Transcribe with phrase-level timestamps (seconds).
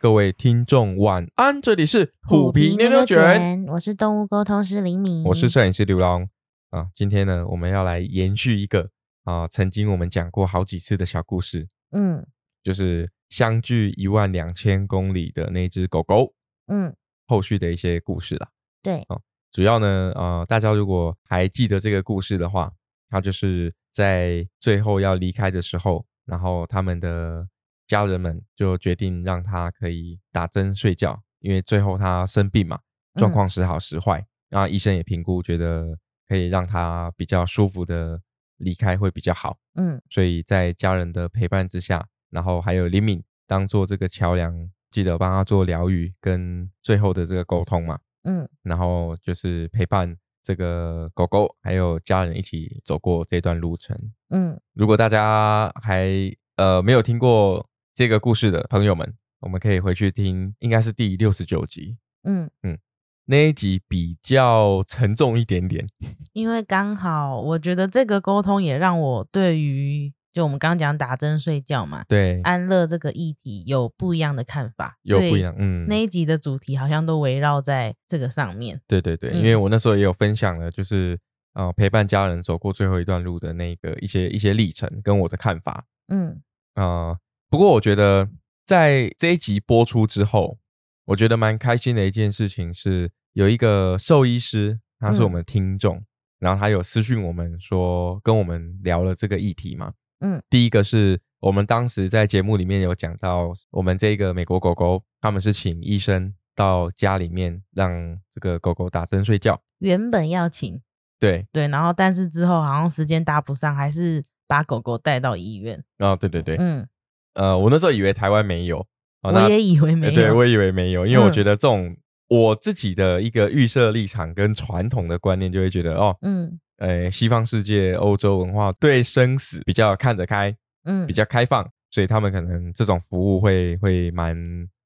[0.00, 6.26] 各位听众晚安，这里是虎皮牛牛卷，我是动物沟通师林敏，我是摄影师刘龙
[6.70, 6.88] 啊。
[6.94, 8.88] 今天呢，我们要来延续一个
[9.24, 12.26] 啊，曾经我们讲过好几次的小故事，嗯，
[12.62, 16.32] 就是相距一万两千公里的那只狗狗，
[16.68, 18.48] 嗯，后续的一些故事啦。
[18.82, 19.20] 对，哦，
[19.52, 22.72] 主要呢，呃，大家如果还记得这个故事的话，
[23.10, 27.46] 它就是在最后要离开的时候，然后他们的。
[27.90, 32.78] 家人们就决定让他可以打针睡觉，因为最后他生病嘛，
[33.16, 38.22] 状况时好时坏，然后医生也评估觉得可以让他比较舒服的
[38.58, 39.58] 离开会比较好。
[39.74, 44.54] 嗯，所以在家人的陪伴之下，然后还有李敏当做这个桥梁，
[44.92, 47.98] 记得帮他做疗愈跟最后的这个沟通嘛。
[48.22, 53.98] 嗯，然后就是陪伴这个狗狗还有家人一起走过这段路程。
[54.28, 56.08] 嗯，如果大家还
[56.54, 57.66] 呃没有听过。
[58.00, 61.98] 这个故事的朋友们，我们可以回去听，应该是第六十九集。
[62.24, 62.78] 嗯嗯，
[63.26, 65.86] 那一集比较沉重一点点，
[66.32, 75.54] 因为刚好我觉得这个沟通也让我对于就我们刚刚讲打针睡觉嘛，对安乐这个议题有不一样的看法，有不一样。
[75.58, 78.80] 嗯，那一集的主题好像都围绕在这个上面。
[78.88, 81.18] 对对对，因为我那时候也有分享了，就是
[81.52, 85.84] 呃陪伴家人走过最后一段路的那个一些一些历程跟我的看法。
[86.08, 86.40] 嗯
[86.72, 87.18] 啊。
[87.50, 88.28] 不过我觉得，
[88.64, 90.58] 在这一集播出之后，
[91.06, 96.00] 我觉得蛮开心的一件事情是，有一个兽医师，他是我们听众，
[96.38, 99.92] 然后他有私讯我们说，跟我们聊了这个议题嘛。
[100.20, 110.80] 嗯，第一个是我们当时在节目里面有讲到，我们这个美国狗狗，他们是请医生到家里面让这个狗狗打针睡觉，原本要请，
[111.18, 115.82] 对对，然后但是之后好像时间搭不上，还是把狗狗带到医院。
[115.98, 116.86] 啊，对对对，嗯。
[117.34, 118.84] 呃，我那时候以为台湾没有，
[119.22, 121.96] 我也以为没有，对我以为没有，因为我觉得这种
[122.28, 130.54] 我自己的一个预设立场跟传统的观念，就会觉得哦，嗯，呃，西方世界、欧洲文化对生死比较看得开，
[130.84, 134.36] 嗯，比较开放，所以他们可能这种服务会会蛮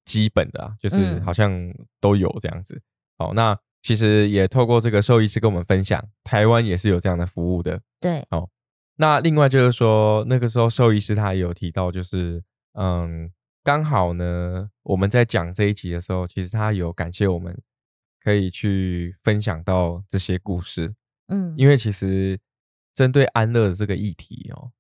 [0.05, 1.53] 基本的啊，就是好像
[2.01, 2.81] 都有这样子。
[3.19, 8.49] 好，那其实也透过这个兽医师跟我们分享，台湾也是有这样的服务的，对，好。
[8.97, 12.43] 那另外就是说，那个时候兽医师他也有提到，就是
[12.75, 13.29] 嗯，
[13.65, 17.61] 刚好呢，我们在讲这一集的时候，其实他有感谢我们
[18.23, 20.95] 可以去分享到这些故事，
[21.27, 22.39] 嗯，因为其实
[22.95, 24.71] 针对安乐的这个议题哦，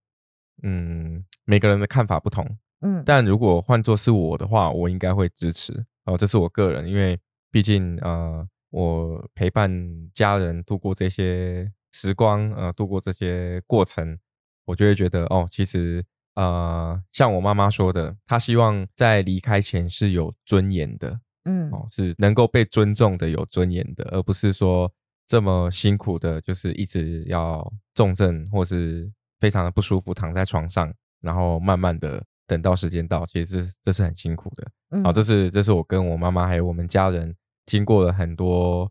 [0.62, 2.46] 嗯，每个人的看法不同，
[2.82, 5.84] 嗯，但如果换作是我的话，我应该会支持。
[6.04, 7.18] 哦，这是我个人，因为
[7.50, 9.70] 毕竟呃，我陪伴
[10.14, 11.68] 家人度过这些。
[11.94, 14.18] 时光，呃，度过这些过程，
[14.64, 24.92] 我就会觉得，哦，其实，呃，像我妈妈说的，她希望在离开前是有尊严的，嗯，哦，是能够被尊重的，有尊严的，而不是说
[25.24, 37.32] 这么辛苦的，就是一直要重症或是非常的不舒服，躺在床上，然后慢慢的等到时间到，其实这是很辛苦的，好，这是这是我跟我妈妈还有我们家人
[37.66, 38.90] 经过了很多。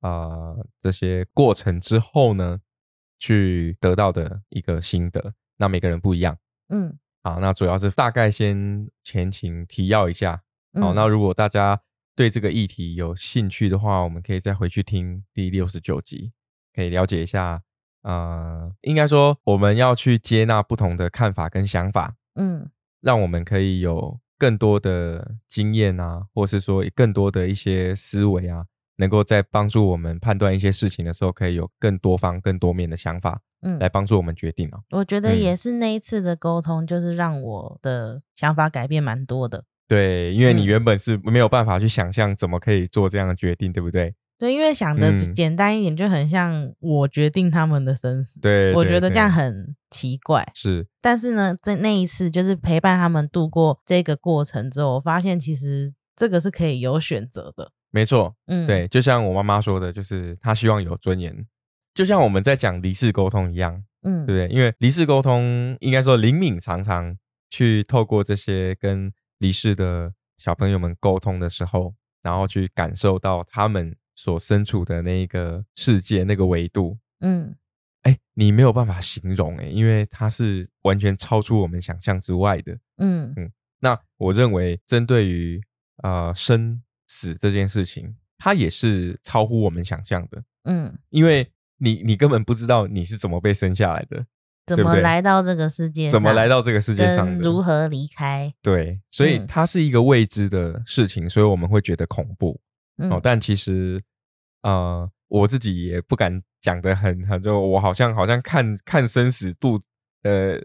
[0.00, 2.58] 啊，这些过程之后呢，
[3.18, 6.36] 去得到的一个心得，那每个人不一样。
[6.68, 10.42] 嗯，好，那主要是大概先前情提要一下。
[10.80, 11.80] 好，那如果大家
[12.14, 16.32] 对这个议题有兴趣的话，我们可以再回去听第六十九集，
[16.74, 17.62] 可以了解一下。
[18.02, 22.16] 啊，应该说我们要去接纳不同的看法跟想法。
[22.36, 22.70] 嗯，
[23.02, 28.64] 让我们可以有更多的经验啊，或是说更多的一些思维啊。
[29.00, 34.78] 能够在帮助我们判断一些事情的时候，可以有更多方、更多面的想法，嗯，来帮助我们决定哦。
[34.90, 39.64] 我觉得也是那一次的沟通，就是让我的想法改变蛮多的。
[39.88, 44.14] 对，因为你原本是没有办法去想象怎么可以做这样的决定，对不对？
[44.38, 48.40] 对，因为想的简单一点，就很像我决定他们的生死。
[48.40, 50.46] 对，我觉得这样很奇怪。
[50.54, 57.72] 是，但是呢，在那一次就是陪伴他们度过这个过程之后，我发现其实这个是可以有选择的。
[57.88, 61.34] 没错，嗯，对，就像我妈妈说的，就是她希望有尊严，
[61.94, 64.54] 就像我们在讲离世沟通一样，嗯，对不对？
[64.54, 67.16] 因为离世沟通，应该说林敏常常
[67.48, 77.56] 去透过这些跟离世的小朋友们沟通的时候，然后去感受到他们所身处的那一个世界、那个维度，嗯，
[78.02, 83.50] 哎，你没有办法形容，哎，因为它是完全超出我们想象之外的，嗯嗯。
[83.82, 85.58] 那我认为，针对于
[86.02, 86.82] 啊生。
[87.12, 90.40] 死这件事情，它也是超乎我们想象的。
[90.62, 91.44] 嗯，因为
[91.78, 94.24] 你你根本不知道你是怎么被生下来的。
[94.64, 97.42] 怎么来到这个世界上，怎么来到这个世界上的？
[97.42, 98.54] 如何离开？
[98.62, 102.60] 对，所以嗯它是一个未知的事情，所以我们会觉得恐怖。
[102.98, 104.00] 嗯，哦，但其实
[104.62, 109.82] 呃，我自己也不敢讲的很很，就我好像好像看看生死度，
[110.22, 110.56] 呃，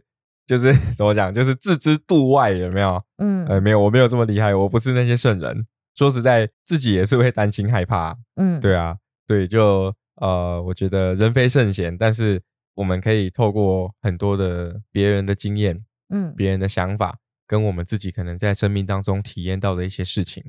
[0.47, 3.01] 就是 怎么讲，就是置之度外，有没有？
[3.17, 5.65] 嗯呃，没有，我没有这么厉害，我不是那些圣人。
[5.95, 8.17] 说实在，自己也是会担心害怕。
[8.35, 12.41] 嗯，对啊，对，就呃，我觉得人非圣贤，但是
[12.75, 17.17] 我们可以透过很多的别人的经验，嗯别人的想法，
[17.47, 20.43] 跟我们自己可能在生命当中体验到的一些事情，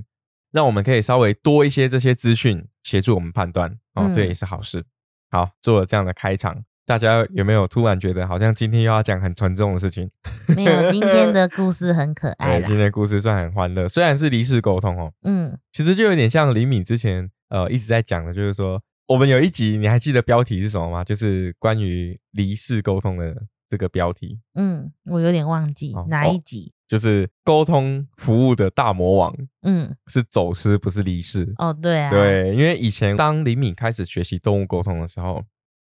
[0.51, 4.85] 让我们可以稍微多一些这些资讯，协助我们判断哦，这也嗯是好事。
[5.31, 10.09] 好，做了这样的开场，大家有没有突然觉得好像今天又要讲很沉重的事情？
[10.57, 12.77] 没有，今天的 故事很可爱对，今。
[12.77, 21.03] 天的故事算很欢乐，虽然是离世沟通哦，嗯其实就有点像李敏之前呃一直在讲的，就是说我们有一集你还记得标题是什么吗？
[21.05, 23.35] 就是关于离世沟通的
[23.69, 26.73] 这个标题，嗯，我有点忘记哦哪一集。
[26.87, 31.53] 就是沟通服务的大魔王嗯，是走失，不是离世。
[31.59, 35.43] 哦，对啊，，对，因为以前当李敏开始学习动物沟通的时候，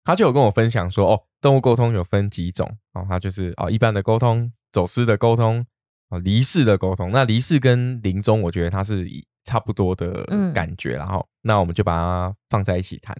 [0.06, 5.66] 他就有跟我分享说，哦，动物沟通有分几种，哦，他就是哦一般的沟通、走失的沟通、
[6.08, 7.10] 哦离世的沟通。
[7.10, 9.06] 那离世跟临终，我觉得它是
[9.44, 13.14] 差不多的嗯感觉，然后那我们就把它放在一起谈。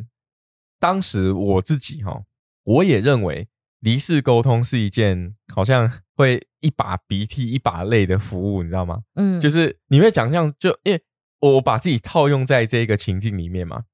[0.79, 2.23] 当时我自己哈、
[2.63, 3.49] 我也认为
[3.81, 9.03] 离世沟通是一件好像会一把鼻涕一把泪的服务，你知道吗？
[9.15, 11.03] 嗯，就是你会想象，就因为
[11.41, 13.85] 我把自己套用在这个情境里面嘛，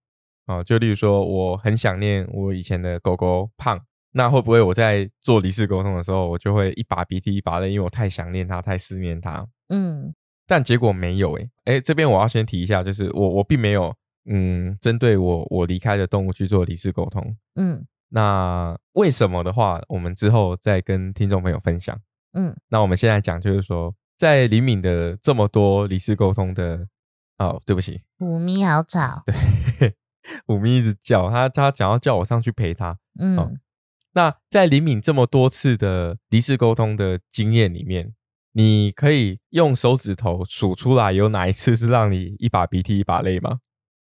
[0.47, 3.81] 啊，就例如说，我很想念我以前的狗狗胖，
[4.13, 9.47] 那会不会我在做离世沟通的时候，我就会一把鼻涕一把泪，因为我太想念它，太思念它。
[9.69, 10.15] 嗯
[10.47, 13.95] 但结果没有诶、诶、这边我要先提一下，就是我我并没有
[14.27, 17.35] 嗯针对我我离开的动物去做离世沟通。
[17.55, 21.99] 嗯那为什么的话，我们之后再跟听众朋友分享。
[22.35, 26.87] 嗯那我们现在讲就是说，在李敏的这么多离世沟通的，
[27.39, 29.23] 哦，对不起，虎咪好吵。
[30.47, 32.99] 虎咪一直叫他，他想要叫我上去陪他。
[33.19, 33.59] 嗯
[34.15, 38.13] 那在李敏这么多次的离世沟通的经验里面，
[38.53, 43.61] 你可以用手指头数出来有哪一次是让你一把鼻涕一把泪吗？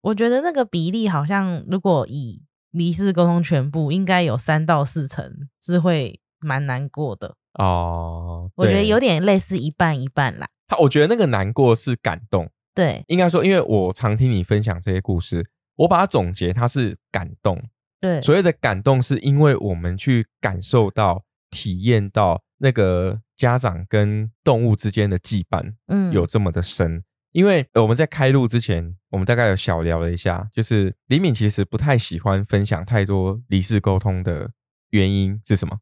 [0.02, 7.36] 我觉得那个比例好像，如果以离世沟通全部，应该有三到四成是会蛮难过的。
[7.54, 10.50] 哦，我觉得有点类似一半一半啦。
[10.68, 17.62] 他，我觉得那个难过是感动，对应该说，因为我常听你分享这些故事，我把它总结，它是感动。
[18.00, 27.04] 对，所谓的感动，是因为我们去感受到、体验到那个家长跟动物之间的羁绊嗯有这么的深。
[27.32, 34.52] 因为呃我们在开录之前，我们大概有小聊了一下，就是李敏其实不太喜欢分享太多离世沟通的
[34.92, 35.80] 原因是什么？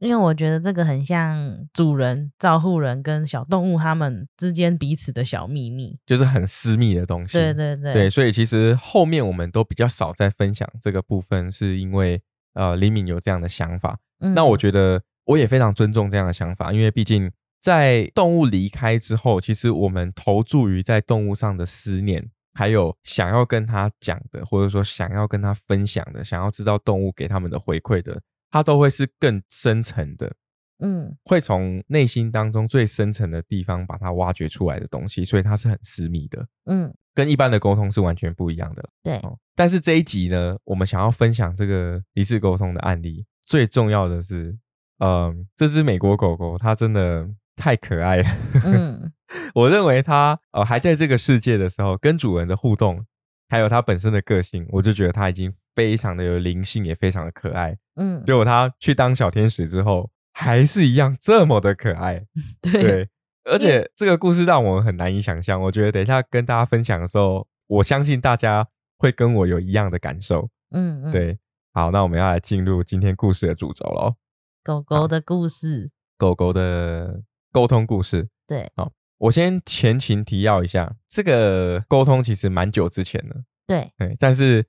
[0.00, 5.96] 因为我觉得这个很像主人、照护人跟小动物他们之间彼此的小秘密。
[6.06, 7.34] 就是很私密的东西。
[7.34, 12.20] 对对对，对，所以其实后面我们都比较少在分享这个部分，是因为
[12.54, 13.98] 呃李敏有这样的想法。
[14.20, 17.30] 嗯那我觉得我也非常尊重这样的想法，因为毕竟
[17.60, 28.18] 在动物离开之后，其实我们投注于在动物上的思念，还有想要跟他讲的，或者说想要跟他分享的，想要知道动物给他们的回馈的，
[28.50, 30.32] 它都会是更深层的，
[30.80, 38.88] 嗯会从内心当中最深层的地方把它挖掘出来的东西，所以它是很私密的，嗯，跟一般的沟通是完全不一样的。
[39.02, 44.56] 对，哦，但是这一集呢，我们想要分享这个一次沟通的案例，最重要的是，
[44.98, 48.28] 嗯，这只美国狗狗它真的太可爱了。
[48.64, 49.12] 嗯
[49.54, 53.04] 我认为它呃还在这个世界的时候，跟主人的互动，
[53.48, 57.76] 还有它本身的个性，我就觉得它已经非常的有灵性，也非常的可爱。
[57.96, 62.24] 嗯，结果他去当小天使之后，还是一样这么的可爱。
[62.60, 63.08] 对，对，
[63.44, 65.60] 而且这个故事让我很难以想象。
[65.60, 68.66] 我觉得等一下跟大家分享的时候，我相信大家
[68.98, 70.48] 会跟我有一样的感受。
[70.70, 71.38] 嗯嗯，对，
[71.72, 74.14] 好，那我们要来进入今天故事的主轴喽。
[74.62, 83.36] 狗狗的故事，狗狗的沟通故事，对好我先前情提要一下，这个沟通其实蛮久之前了，
[83.66, 84.64] 对，对，但是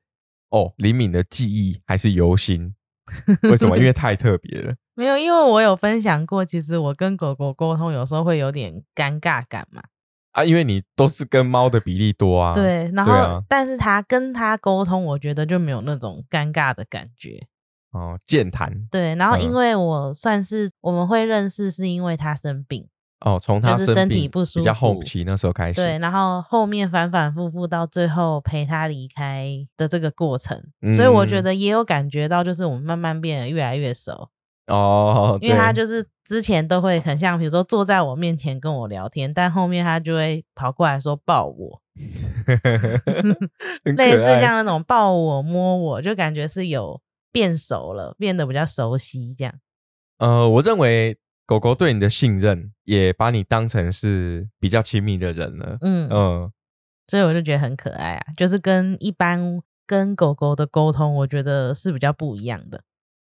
[0.51, 2.73] 哦，李敏的记忆还是犹新。
[3.43, 3.77] 为什么？
[3.77, 4.73] 因为 太特别了。
[4.93, 9.81] 没有，因为我有分享过，其实我跟狗狗沟通有时候会有点尴尬感嘛。
[10.31, 17.47] 啊，因为你都是跟猫的比例多啊。，对，然后、啊但是他跟他沟通，我觉得就没有那种尴尬的感觉。
[17.91, 22.87] 哦，健谈对，然后因嗯为我算是我们会认识，是因为他生病，
[23.21, 25.79] 哦，从他就是身体不舒服比较后期那时候开始。
[25.79, 29.47] 对，然后后面反反复复到最后陪他离开
[29.77, 30.59] 的这个过程，
[30.91, 34.29] 所以我觉嗯得也有感觉到，就是我们慢慢变得越来越熟。
[34.67, 41.81] 哦， 因为他就是之前都会很像，比如说坐在我面前跟我聊天，但后面他就会跑过来说抱我，
[43.85, 46.99] 很类似像那种抱我摸我，就感觉是有
[47.31, 49.53] 变熟了，变得比较熟悉这样。
[50.19, 51.17] 呃，我认为
[51.51, 55.77] 狗狗对你的信任，也把你当成是比较亲密的人了。
[55.81, 56.51] 嗯，嗯，
[57.09, 62.81] 所以我就觉得很可爱啊，就是跟一般跟狗狗的沟通，我觉得是比较不一样的。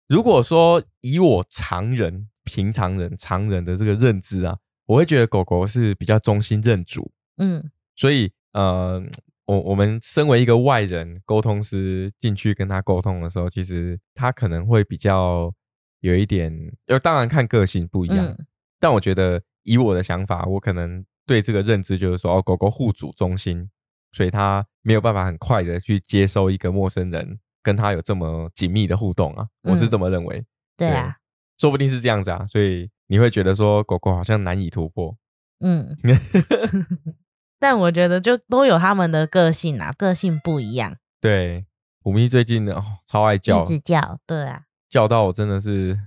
[0.09, 4.57] 如果说以我常人、平常人、常人的这个认知啊，
[4.87, 7.63] 我会觉得狗狗是比较忠心认主，嗯
[7.95, 9.01] 所以呃，
[9.45, 15.53] 我我们身为一个外人沟通师进去跟他沟通的时候，其实他可能会比较
[15.99, 16.51] 有一点，
[16.87, 18.45] 呃，当然看个性不一样，嗯。
[18.79, 23.69] 但我觉得以我的想法，我可能对这个认知就是说，哦，狗狗护主中心，
[24.11, 30.45] 所以它没有办法很快的去接收一个陌生人跟他有这么紧密的互动啊，我是嗯这么认为，
[30.77, 31.17] 对啊，
[31.57, 35.17] 说不定是这样子啊，所以你会觉得说狗狗好像难以突破，
[35.59, 35.97] 嗯。
[37.59, 41.65] 但我觉得就都有他们的个性啊，个性不一样，对，
[42.03, 45.97] 虎咪最近哦超爱叫一，直叫，对啊，叫到我真的是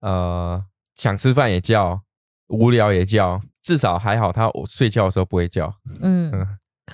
[0.00, 0.64] 呃
[0.94, 2.02] 想吃饭也叫，
[2.48, 6.32] 无聊也叫，至少还好他我睡觉的时候不会叫，嗯，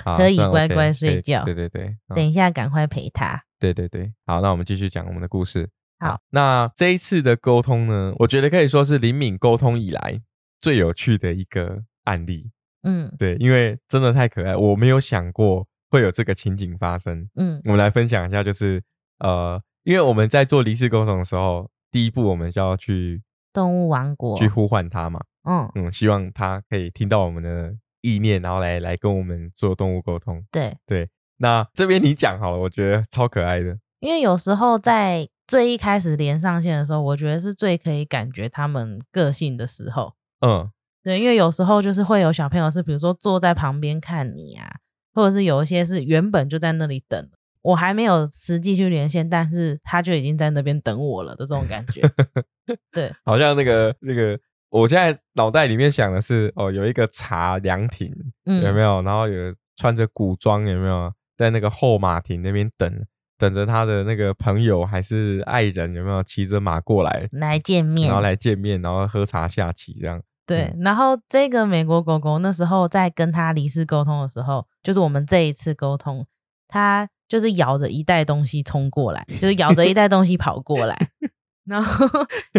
[0.03, 3.43] 好可以乖乖睡觉对对对，嗯等一下赶快陪他。
[3.59, 5.69] 对对对，好，那我们继续讲我们的故事。
[6.01, 10.21] 好，那这一次的沟通呢，我觉得可以说是灵敏沟通以来
[10.61, 12.51] 最有趣的一个案例。
[12.83, 17.29] 嗯对，因为真的太可爱，我没有想过会有这个情景发生。
[17.37, 18.83] 嗯我们来分享一下，就是
[19.21, 23.23] 呃，因为我们在做离世沟通的时候，第一步我们就要去
[23.53, 30.45] 动物王国，去呼唤它嘛，嗯，嗯，希望它可以听到我们的意念，然后来来跟我们做动物沟通。
[30.51, 31.09] 对，对，
[31.39, 33.79] 那这边你讲好了，我觉得超可爱的。
[34.01, 40.15] 因为有时候在最一开始连上线的时候，我觉得是最可以感觉他们个性的时候。
[40.41, 40.71] 嗯，
[41.03, 44.77] 对，因为有时候就是会有小朋友是，比如说坐在旁边看你啊，
[45.15, 47.29] 或者是有一些是原本就在那里等，
[47.63, 52.03] 我还没有实际去连线，但是他就已经在那边等我了的这种感觉。
[52.93, 54.39] 对，好像那个那个，
[54.69, 58.13] 我现在脑袋里面想的是，哦，有一个茶凉亭，
[58.45, 59.01] 嗯，有没有？
[59.03, 61.13] 然后有穿着古装，有没有？
[61.37, 63.05] 在那个后马亭那边等，
[63.39, 68.23] 等着他的那个朋友还是爱人，有没有骑着马过来，来见面然后？
[68.23, 70.23] 来见面，然后喝茶下棋这样。
[70.47, 76.27] 对，然后这个美国狗狗那时候在跟他离世沟通的时候，就是我们这一次沟通，
[76.69, 80.97] 它就是咬着一袋东西冲过来，就是咬着一袋东西跑过来，
[81.65, 82.07] 然后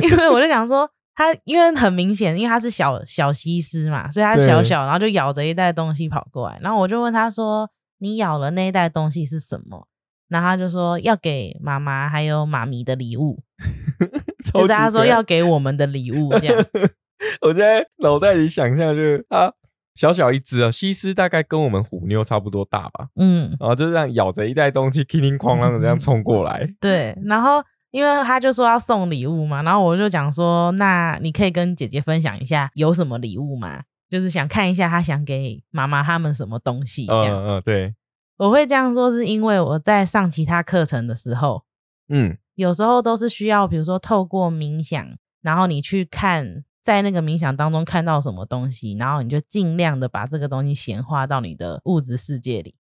[0.01, 0.89] 因为我就想说。
[1.15, 6.57] 他因为很明显，因为他是小小西施嘛，所以他小小，然后就咬着一袋东西跑过来。
[6.59, 7.69] 然后我就问他说
[8.01, 9.87] ：“你咬了那一袋东西是什么？”
[10.27, 13.43] 然后他就说要给妈妈还有妈咪的礼物，
[14.51, 16.65] 就是他说要给我们的礼物这样。
[17.45, 19.53] 我在脑袋里想象就是它
[19.95, 26.67] 小小一只啊，西施大概跟我们虎妞差不多大吧，嗯，然后就这样咬着一袋东西，叮叮哐啷的这样冲过来。
[26.79, 33.83] 对，然后因为他就说要送礼物嘛，然后我就讲说，那你可以跟姐姐分享一下有什么礼物吗？
[34.09, 37.45] 就是想看一下他想给妈妈他们什么东西这嗯样。
[37.47, 37.95] 嗯，对，
[38.37, 41.63] 我会这样说是因为我在上其他课程的时候，
[42.09, 45.07] 嗯有时候都是需要，比如说透过冥想，
[45.41, 52.75] 然后你去看在那个冥想当中看到什么东西，然后你就尽量的把这个东西显化到你的物质世界里。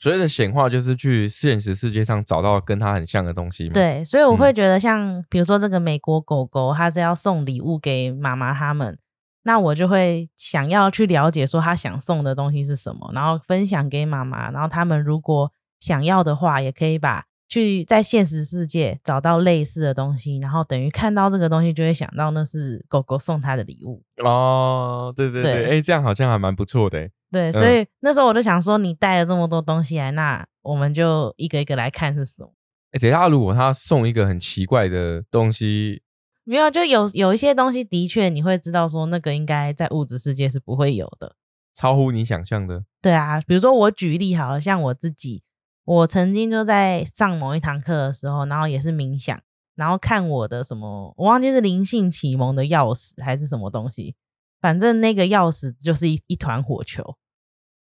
[0.00, 8.96] 所谓的显化就是去现实世界上找到跟它很像的东西嘛。，对，所以我嗯会觉得像比如说这个美国狗狗，它是要送礼物给妈妈他们，
[9.42, 15.50] 那我就会想要去了解说他想送的东西是什么，然后分享给妈妈，然后他们如果
[15.80, 24.02] 想要的话，也可以把去在现实世界找到类似的东西，然后等于看到这个东西就会想到那是狗狗送他的礼物。
[24.22, 27.10] 哦，对对对，对哎，这样好像还蛮不错的欸。
[27.30, 32.52] 对，所以那时候我就想说，你带了这么多东西来，那我们就一个一个来看是什么。
[32.92, 36.02] 哎，等一下，如果他送一个很奇怪的东西，
[36.44, 41.34] 没有，就有有一些东西的确你会知道说那个应该在物质世界是不会有的。
[41.74, 45.42] 超乎你想象的，对啊，比如说我举例好了，像我自己，
[45.88, 49.40] 我曾经就在上某一堂课的时候，然后也是冥想，
[49.74, 54.14] 然后看我的什么，我忘记是灵性启蒙的钥匙还是什么东西，
[54.60, 57.16] 反正那个钥匙就是一一团火球。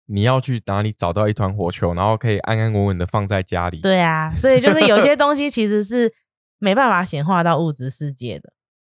[0.07, 3.81] 你要去哪里找到一团火球，然后可以安安稳稳的放在家里。
[3.81, 6.15] 对啊，所以就是有些东西其实是
[6.61, 8.53] 没办法显化到物质世界的。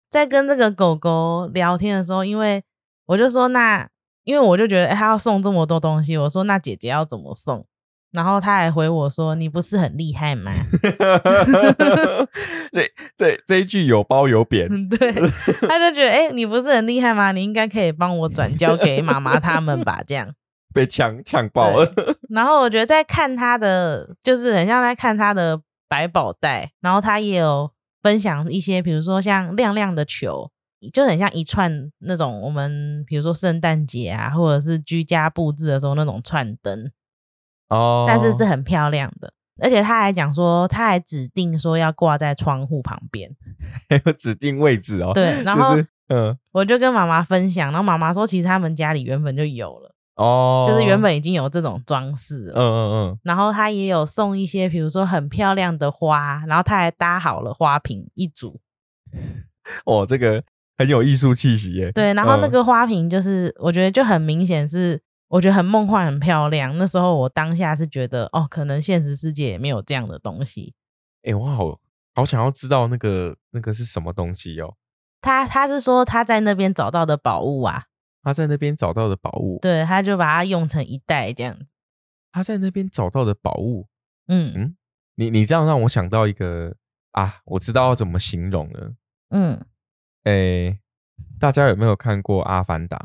[0.09, 2.63] 在跟这个狗狗聊天的时候，因为
[3.07, 3.89] 我就说那，
[4.23, 7.67] 因为我就觉得、欸、他要送这么多东西，我说那姐姐要怎么送？
[8.11, 10.51] 然后他还回我说：“你不是很厉害吗
[12.71, 15.13] 对，这这一句有褒有贬，嗯， 对，
[15.67, 17.31] 他就觉得，哎、你不是很厉害吗？
[17.31, 20.33] 你应该可以帮我转交给妈妈他们吧，这样。
[20.73, 21.91] 被呛呛爆了。
[22.29, 27.69] 然后我觉得在看他的，就是很像在看他的百宝袋，然后他也有
[28.01, 30.49] 分享一些，比如说像亮亮的球，
[30.93, 36.89] 就很像一串那种我们比如说圣诞节啊，或者是居家布置的时候那种串灯，
[37.71, 39.33] 哦，但是是很漂亮的。
[39.61, 43.29] 而且他还讲说，他还指定说要挂在窗户旁边。
[43.89, 45.11] 还有指定位置哦。
[45.13, 52.53] 对，然后 就是嗯我就跟妈妈分享，然后妈妈说，其实他们家里原本就有了，哦，就是原本已经有这种装饰了。
[52.55, 58.59] 嗯嗯嗯，然后他也有送一些，比如说很漂亮的花，然后他还搭好了花瓶一组。
[59.85, 60.41] 哦，这个
[60.77, 61.91] 很有艺术气息耶。
[61.91, 64.99] 对，然后那嗯个花瓶就是我觉得就很明显是，
[65.31, 66.77] 我觉得很梦幻、很漂亮。
[66.77, 70.73] 那时候我当下是觉得，哦，可能现实世界也没有这样的东西。
[71.23, 71.79] 哎、我好
[72.13, 74.75] 好想要知道那个那个是什么东西哦。
[75.21, 77.85] 他他是说他在那边找到的宝物啊，
[78.21, 81.73] 他在那边找到的宝物，对，他就把它用成一袋这样子。
[82.33, 83.87] 他在那边找到的宝物，
[84.27, 84.75] 嗯嗯，
[85.15, 86.75] 你你这样让我想到一个
[87.11, 88.93] 啊，我知道要怎么形容了。
[89.29, 89.65] 嗯
[90.25, 90.77] 哎、
[91.39, 92.97] 大家有没有看过《阿凡达》？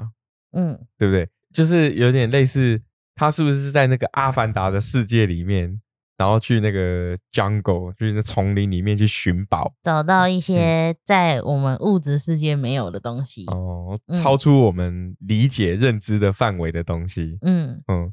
[0.59, 1.28] 嗯，对不对？
[1.56, 2.78] 就是有点类似，
[3.14, 5.80] 他是不是在那个阿凡达的世界里面，
[6.18, 13.46] 然后去那个 jungle，就是那丛林里面去寻宝找到一些在我们物质世界没有的东西。
[13.46, 17.38] 哦，嗯超出我们理解认知的范围的东西。
[17.40, 18.12] 嗯，嗯，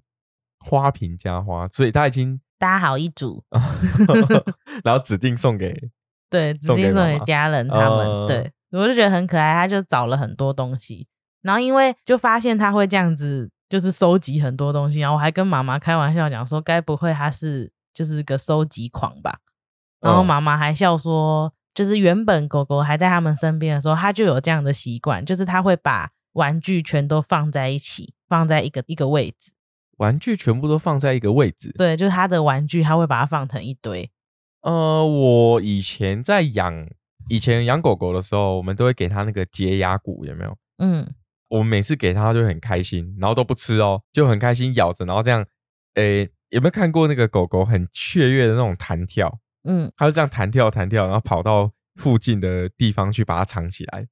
[0.59, 3.43] 花瓶加花，所以他已经，搭好一组，
[4.85, 5.89] 然后指定送给
[6.29, 8.07] 对，指定送给家人他们。
[8.07, 11.07] 哦对，我就觉得很可爱，他就找了很多东西，
[11.43, 19.38] 然后因为就发现他会这样子，就是收集很多东西，然后我还跟妈妈开玩笑讲说，该不会他是就是个收集狂吧？
[20.01, 29.51] 然后哦妈妈还笑说，就是原本狗狗还在他们身边的时候，他就有这样的习惯，就是他会把玩具全都放在一起，放在一个一个位置。
[29.98, 31.72] 玩具全部都放在一个位置。
[31.77, 34.09] 对，就是他的玩具，他会把它放成一堆。
[34.61, 36.87] 呃，我以前在养，
[37.29, 40.57] 以前养狗狗的时候，我们都会给它那个洁牙骨，有没有？
[40.79, 41.07] 嗯，
[41.53, 45.46] 我们每次给它就很开心，然后都不吃哦，就很开心咬着，然后这样，
[45.94, 49.37] 诶，有没有看过那个狗狗很雀跃的那种弹跳？
[49.63, 54.07] 嗯，它就这样弹跳弹跳，然后跑到附近的地方去把它藏起来。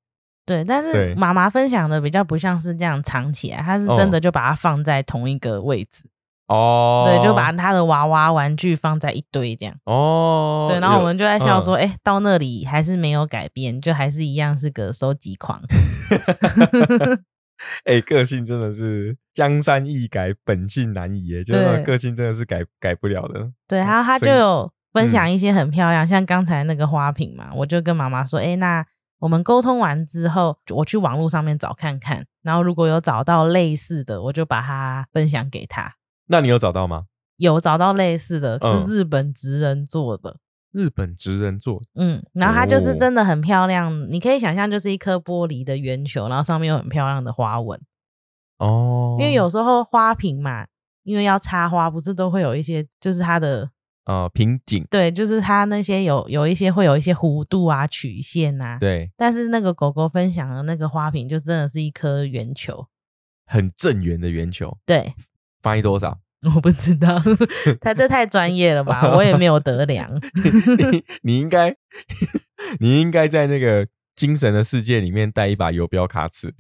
[0.45, 6.03] 对，但是对妈妈分享的比较不像是这样藏起来，它是真的就把它放在同一个位置，
[6.47, 9.75] 哦，对，就把她的娃娃玩具放在一堆这样。
[9.85, 15.59] 哦，对，然后我有们就在笑嗯说，哎、到那里还是没有改变，就还是一样是个收集狂。
[17.85, 23.51] 哎、个性真的是江山易改，本性难移耶，就是那个个性真的是改改不了的。
[23.67, 28.85] 对，然后他就有分享嗯一些很漂亮，像刚才那个花瓶嘛，我就跟妈妈说，哎、那
[29.19, 35.93] 我们沟通完之后，我去网络上面找看看，然后如果有找到类似的，我就把它分享给他。
[36.27, 37.05] 那你有找到吗？
[37.37, 40.37] 有找到类似的，嗯是日本职人做的，
[40.71, 47.79] 日本职人做的嗯，然后它就是哦真的很漂亮，你可以想象就是一颗玻璃的圆球，然后上面有很漂亮的花纹。
[48.57, 50.65] 哦，因为有时候花瓶嘛，
[51.03, 53.69] 因为要插花，不是都会有一些，就是它的
[54.05, 58.77] 呃瓶颈，对，就是它那些有有一些会有一些弧度啊、曲线啊。
[58.79, 62.87] 对，但是那个狗狗分享的那个花瓶，就真的是一颗圆球。
[63.45, 65.13] 很正圆的圆球，对，
[65.61, 66.19] 翻译多少？
[66.55, 67.21] 我不知道，
[67.81, 69.13] 他这太专业了吧？
[69.15, 70.09] 我也没有得量。
[70.91, 71.75] 你 你应该
[72.79, 76.53] 你应该在那个精神的世界里面带一把游标卡尺。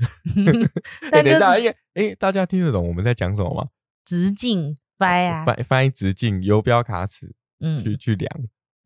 [1.11, 3.67] 哎、等一下，是哎哎，大家听得懂我们在讲什么吗？
[4.05, 8.31] 直径掰啊，翻翻直径游标卡尺去嗯，去去量。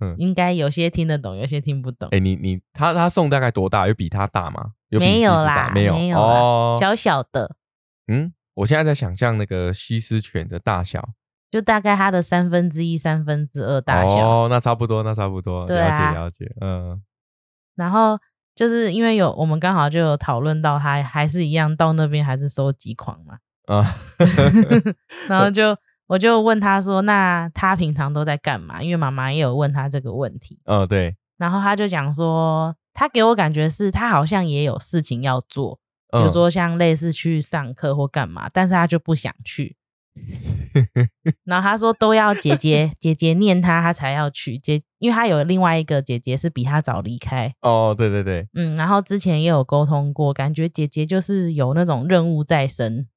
[0.01, 2.19] 嗯应该有些听得懂，有些听不懂哎、。
[2.19, 3.87] 你你他他送大概多大？
[3.87, 4.71] 有比他大吗？
[4.89, 6.77] 没有啦没有没有哦。
[6.79, 7.55] 小小的，
[8.07, 11.09] 嗯，我现在在想象那个西施犬的大小
[11.51, 14.27] 就大概它的三分之一、三分之二大小。
[14.27, 17.01] 哦，那差不多，那差不多，了对啊解了解，嗯，
[17.75, 18.19] 然后
[18.55, 23.37] 就是因为有我们刚好就有讨论到他还是一样到那边还是收集狂嘛，
[23.67, 23.95] 啊，
[25.29, 28.81] 然后就我就问他说，那他平常都在干嘛？
[28.81, 35.79] 因为妈妈也有问他这个问题，嗯，对，然后他就讲说，他给我感觉是他好像也有事情要做，
[36.19, 39.75] 比如嗯说像类似去上课或干嘛，但是他就不想去。
[41.43, 44.57] 然后他说都要姐姐姐姐念他，他才要去。
[44.57, 53.07] 姐，因为他有另外一个姐姐是比他早离开，哦，对对对，嗯，然后之前也有沟通过，感觉姐姐就是有那种任务在身。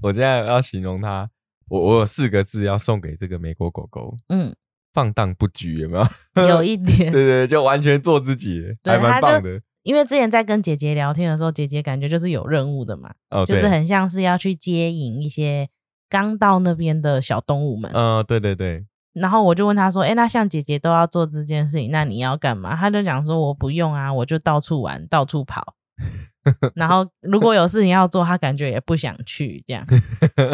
[0.00, 1.28] 我现在要形容他，
[1.68, 4.54] 我我有四个字要送给这个美国狗狗，嗯，
[4.94, 5.98] 放荡不拘，有没
[6.36, 6.46] 有？
[6.48, 9.60] 有一点， 对对，就完全做自己，还蛮棒的。
[9.86, 15.68] 因为之前在跟姐姐聊天的时候，姐姐感觉就是有任务的嘛，哦，就是很像是要去接引一些
[16.10, 17.88] 刚到那边的小动物们。
[17.94, 18.84] 嗯，对对对。
[19.12, 25.74] 然后我就问他说：“哎，那像姐姐都要做这件事情，那你要干嘛？”他就讲说：“我不用啊，我就到处玩，到处跑。
[26.74, 29.86] 然后如果有事情要做，他感觉也不想去这样。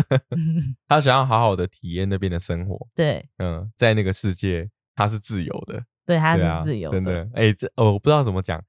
[0.87, 2.87] 他想要好好的体验那边的生活。
[2.95, 5.83] 对，嗯，在那个世界他是自由的。
[6.05, 6.97] 对，他是自由的。
[6.97, 8.63] 真的，哎，这哦，我不知道怎么讲。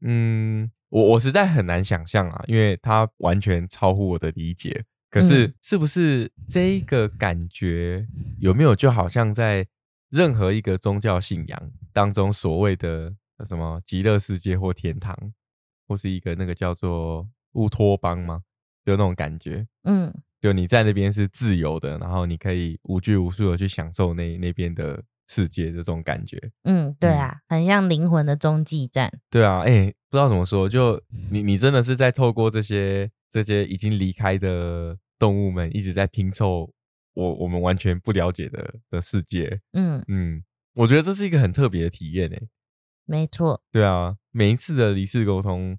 [0.00, 4.84] 嗯，我我实在很难想象啊，因为它完全超乎我的理解。
[5.10, 8.06] 可是，是不是这个感觉
[8.38, 9.66] 有没有就好像在
[10.10, 13.14] 任何一个宗教信仰当中所谓的
[13.46, 15.16] 什么极乐世界或天堂，
[15.88, 18.42] 或是一个那个叫做乌托邦吗？
[18.84, 26.38] 就那种感觉，嗯，就你在那边是自由的，然后你可以无拘无束的去享受那那边的世界的这种感觉。
[26.64, 29.10] 嗯，对啊，很像灵魂的中继站。
[29.30, 34.98] 对啊，哎，不知道怎么说，就你你真的是在透过这些这些已经离开的。
[35.18, 36.70] 动物们一直在拼凑
[37.14, 42.48] 我我们完全不了解的的世界，嗯嗯，我觉得这是一个很特别的体验诶。
[43.06, 45.78] 没错，对啊，每一次的离世沟通，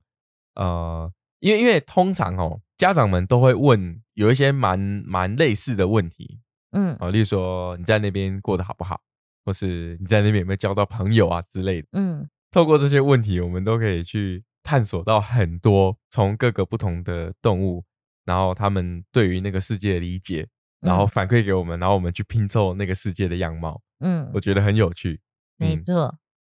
[0.55, 6.39] 呃，因为因为通常哦，家长们都会问有一些蛮蛮类似的问题，
[6.71, 8.99] 嗯啊，例如说你在那边过得好不好，
[9.47, 17.85] 或是你在那边有没有交到朋友啊之类的，嗯，透过这些问题，我们都可以去探索到很多从各个不同的动物。
[18.25, 20.45] 然后他们对于那个世界的理解，
[20.81, 23.81] 然后反馈给我们，然后我们去拼凑那个世界的样貌。
[24.01, 25.21] 嗯，我觉得很有趣。
[25.55, 26.13] 没错。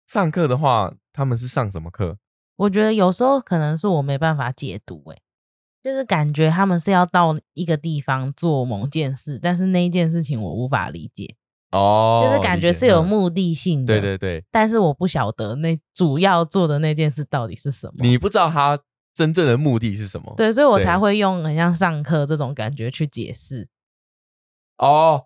[0.07, 2.16] 上课的话，他们是上什么课？
[2.57, 5.18] 我觉得有时候可能是我没办法解读，哎，
[5.85, 11.37] 就是感觉他们是要到一个地方做某件事，但是那一件事情我无法理解。
[11.72, 13.94] 哦，就是感觉是有目的性的。
[13.94, 14.44] 对对对。
[14.50, 17.94] 但是我不晓得那主要做的那件事到底是什么。
[17.98, 18.78] 你不知道他。
[19.14, 20.33] 真正的目的是什么？
[20.37, 23.66] 对，所以我才会用很像上课这种感觉去解释。
[24.76, 25.24] 哦，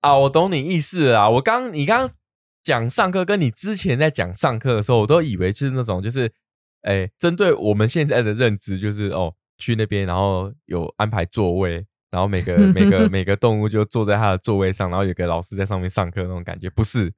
[0.00, 1.28] 啊，我懂你意思啊。
[1.28, 2.16] 我刚你刚刚
[2.62, 6.32] 讲上课，跟你之前在讲上课的时候，我都以为是那种，就是，
[6.82, 17.12] 哎，针对我们现在的认知，就是哦，去那边，然后有安排座位，然后每个每个 每个动物就坐在它的座位上，然后有个老师在上面上课那种感觉，不是？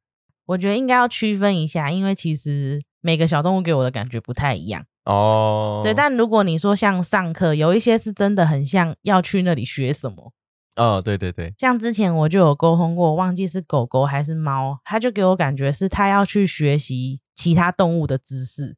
[0.47, 4.85] 我觉得应该要区分一下，因为其实每个小动物给我的感觉不太一样。
[5.05, 10.33] 哦，对，但如果你说像上课，有一些是真的很像要去那里学什么。
[10.77, 18.77] 哦，对对对，像之前我就有沟通过，忘记是狗狗还是猫，它就给我感觉是它要去学习其他动物的知识，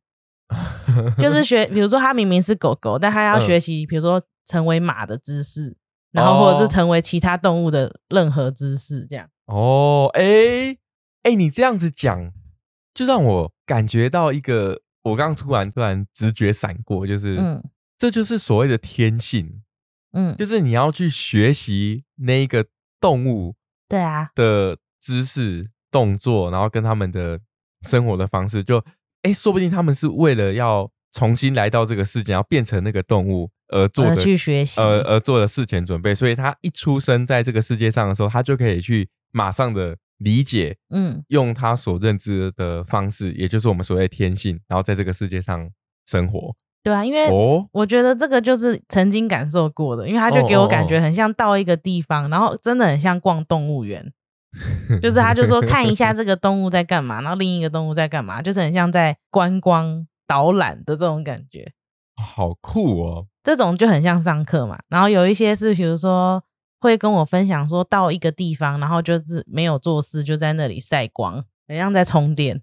[1.19, 5.77] 就是学，比如说它明明是狗狗，但它要学习，比如说成为马的知识，
[6.17, 9.29] 然后或者是成为其他动物的任何姿势，这样。
[9.47, 10.77] 哦，哎
[11.23, 12.33] 哎，你这样子讲，
[12.93, 14.81] 就让我感觉到一个。
[15.07, 17.63] 我刚突然突然直觉闪过，就是，嗯，
[17.97, 19.63] 这就是所谓的天性，
[20.15, 22.67] 嗯，就是你要去学习那一个
[23.01, 23.55] 动物，
[23.89, 27.39] 对啊的姿势、动作，然后跟他们的
[27.83, 28.85] 生活的方式，就，
[29.23, 39.97] 哎，说不定他们是为了要重新来到这个世界，要变成那个动物而做的去学习，呃，而做的事前准备，所以他一出生在这个世界上的时候，他就可以去马上的。
[40.21, 45.69] 理解，嗯，用他所认知的方式，也就是我们所谓天性，然后在这个世界上
[46.07, 46.57] 生活。
[46.83, 47.29] 对啊，因为
[47.71, 54.11] 我觉得这个就是曾经感受过的，因为他就给我感觉很像到一个地方，然后真的很像逛动物园，
[55.03, 61.73] 就是他就说看一下这个动物在干嘛，然后另一个动物在干嘛，就是很像在观光导览的这种感觉，
[62.17, 63.27] 好酷哦！
[63.47, 66.45] 这种就很像上课嘛，然后有一些是比如说。
[66.79, 72.63] 会跟我分享说到一个地方，然后就是没有做事，就在那里晒光，很像在充电。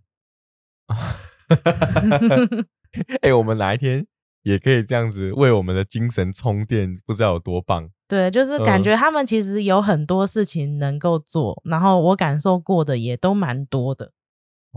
[3.21, 4.05] 哎，我们哪一天
[4.43, 7.89] 也可以这样子为我们的精神充电，不知道有多棒。
[8.07, 14.11] 对，就是感觉他们其实有很多事情能够做，然后我感受过的也都蛮多的。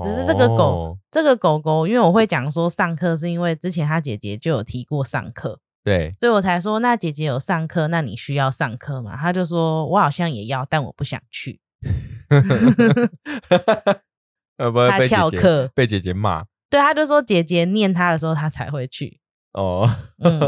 [0.02, 5.60] 只是这个狗，这个狗狗，因为我会讲说上课，是因为之前他姐姐就有提过上课。
[5.86, 9.16] 对，所以我才说，那姐姐有上课，那你需要上课吗？
[9.16, 11.60] 他就说，我好像也要，但我不想去。
[14.58, 16.44] 呃，不，他翘课，被姐姐骂。
[16.68, 19.20] 对，他就说姐姐念他的时候，他才会去。
[19.52, 19.88] 哦，
[20.24, 20.40] 嗯，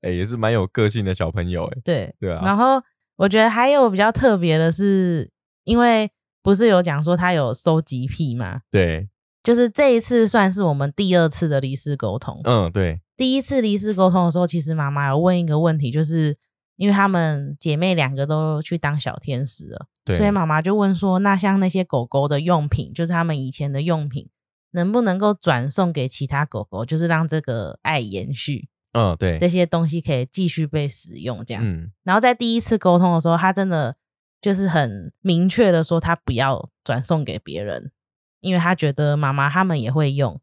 [0.00, 2.40] 哎， 也是蛮有个性的小朋友，哎，对，对啊。
[2.42, 2.82] 然后
[3.16, 5.30] 我觉得还有比较特别的是，
[5.64, 6.10] 因为
[6.42, 8.62] 不是有讲说他有收集癖吗？
[8.70, 9.06] 对，
[9.42, 12.40] 就是这一次算是我们第二次的离世沟通。
[12.44, 13.02] 嗯，对。
[13.16, 16.36] 第一次离世沟通的时候，其实妈妈有问一个问题，就是
[16.76, 24.28] 因为他们姐妹两个都去当小天使了，所以妈妈就问说，那像那些狗狗的用品，就是他们以前的用品，
[24.72, 31.62] 能不能够转送给其他狗狗，就是让这个爱延续，嗯，对，这些东西可以继续被使用这样。
[31.64, 33.96] 嗯然后在第一次沟通的时候，他真的
[34.42, 37.90] 就是很明确的说，他不要转送给别人，
[38.40, 40.38] 因为他觉得妈妈他们也会用。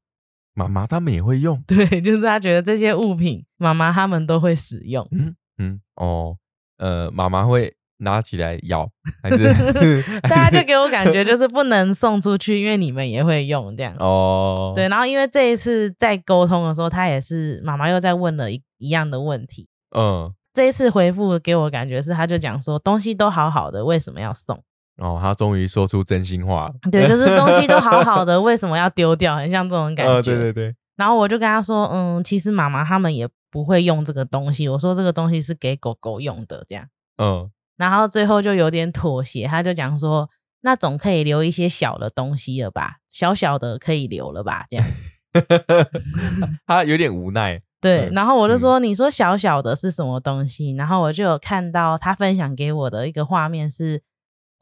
[0.53, 5.07] 妈妈他们也会用，对，就是他觉得这些物品妈妈他们都会使用。
[5.11, 6.37] 嗯嗯，哦，
[6.77, 8.87] 呃，妈妈会拿起来咬，
[9.21, 13.95] 还是 大家就给我感觉 就是不能送出去，因为你们也会用这样。
[13.99, 19.67] 哦，对，然后因为这一次在沟通的时候，他也是妈妈又在问了一一样的问题。
[19.95, 24.63] 嗯，这一次回复给我感觉是，他就讲说东西都好好的，为什么要送？
[24.97, 29.35] 哦，他终于说出真心话了， 对，就是东西都好好的，为什么要丢掉？
[29.35, 30.13] 很像这种感 觉。
[30.13, 34.69] 呃，对对对，然后我就跟他说，嗯，其实妈妈他们也不会用这个东西。
[34.69, 36.85] 我说这个东西是给狗狗用的，这样。
[37.17, 40.29] 嗯，然后最后就有点妥协，他就讲说，
[40.61, 42.97] 那总可以留一些小的东西了吧？
[43.09, 44.65] 小小的可以留了吧？
[44.69, 44.85] 这样。
[46.67, 50.75] 他有点无奈，对，嗯然后我就说，你说小小的是什么东西？
[50.75, 54.03] 然后我就有看到他分享给我的一个画面是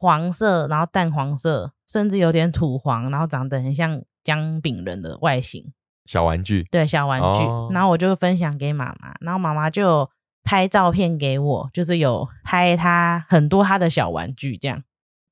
[0.02, 5.72] 黄色，然后淡黄色，甚至有点土黄，然后长得很像姜饼人的外形。
[6.06, 7.44] 小玩具，对，小玩具。
[7.44, 10.10] 哦然后我就分享给妈妈，然后妈妈就有
[10.42, 14.82] 拍照片给我，就是有拍她很多她的小玩具这样，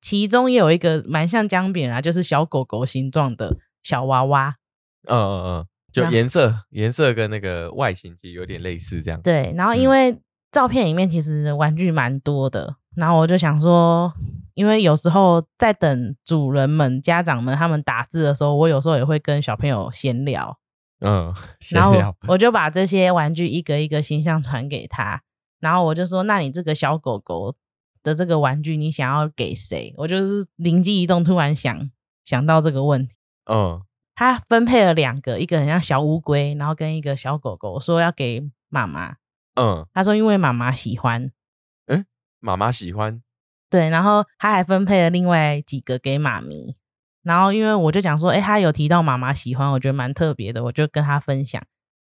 [0.01, 4.55] 其中也有一个蛮像姜饼人啊，就是小狗狗形状的小娃娃。
[5.09, 10.19] 嗯嗯嗯，就那颜色颜色跟那个外形其实有点类似，这样，对，然后因嗯为
[10.53, 14.13] 照片里面其实玩具蛮多的，然后我就想说，
[14.53, 20.59] 因为有时候在等主人们、家长们他们打字的时候，我有时候也会跟小朋友闲聊，
[21.01, 21.35] 嗯，
[21.73, 25.23] 然后我就把这些玩具一个一个形象传给他，
[25.59, 27.57] 然后我就说，那你这个小狗狗
[28.03, 29.95] 的这个玩具，你想要给谁？
[29.97, 31.91] 我就是灵机一动，突然想
[32.25, 33.15] 想到这个问题。
[33.51, 33.83] 嗯
[34.15, 39.15] 他分配了两个，一个很像小乌龟，然后跟一个小狗狗，说要给妈妈。
[39.55, 41.31] 嗯，他说因为妈妈喜欢，
[42.41, 43.23] 妈妈喜欢，
[43.71, 46.77] 对，然后他还分配了另外几个给妈咪。
[47.23, 51.63] 然后因为我就讲说，哎，他有提到妈妈喜欢，我觉得蛮特别的，我就跟他分享。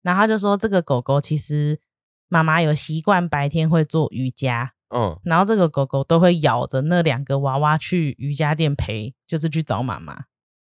[0.03, 1.81] 然后他就说，这个狗狗其实
[2.29, 10.27] 妈妈有习惯白天会做瑜伽，嗯，然后这个狗狗都会咬着那两个娃娃去瑜伽店陪，就是去找妈妈。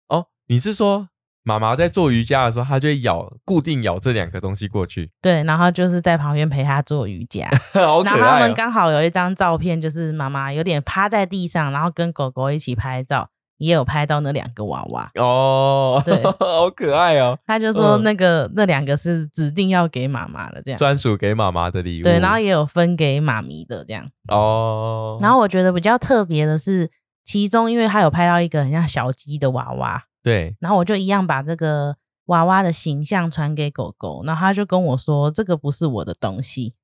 [0.08, 1.08] 哦，你是说
[1.44, 7.48] 妈妈在做瑜伽的时候，她就会咬固定咬这两个东西过去， 对，然后就是在旁边陪他做瑜伽。
[7.74, 13.28] 好可然后他们刚好有一张照片，就是妈妈有点趴在地上，然后跟狗狗一起拍照，
[13.58, 15.10] 也有拍到那两个娃娃。
[15.16, 16.20] 哦，对。
[16.40, 18.02] 好可爱哦，他就说嗯。
[18.02, 24.08] 那个、那两个是指定要给妈妈的这样，专属给妈妈的礼物，对，然后也有分给妈咪的这样。
[24.28, 26.90] 哦，然后我觉得比较特别的是，
[27.22, 36.74] 其中因为他有拍到一个很像小鸡的娃娃，对，然后我就一样把这个娃娃的形象传给狗狗，然后他就跟我说这个不是我的东西，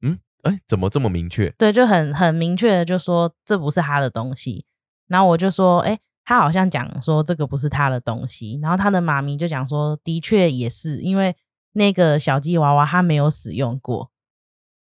[0.00, 1.50] 嗯，哎，怎么这么明确？
[1.58, 4.64] 对，就很很明确的就说这不是他的东西。
[5.08, 8.58] 然后我就说，哎，他好像讲说这个不是他的东西。
[8.62, 11.36] 然后他的妈咪就讲说，的确也是，因为
[11.72, 14.10] 那个小鸡娃娃他没有使用过，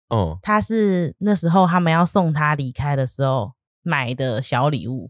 [0.09, 5.09] 哦，他是那时候他们要送他离开的时候买的小礼物。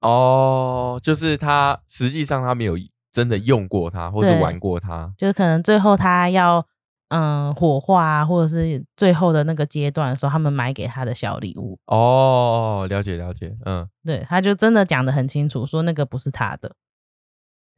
[0.00, 2.74] 哦，就是他实际上他没有
[3.12, 6.64] 真的用过它，或是对玩过它，就是可能最后他要
[7.08, 11.78] 嗯火化啊，或者是最后的那个阶段的时候，他们买给他的小礼物。
[11.86, 16.76] 哦，了解了解，嗯，对，他就真的讲得很清楚，说那个不是他的。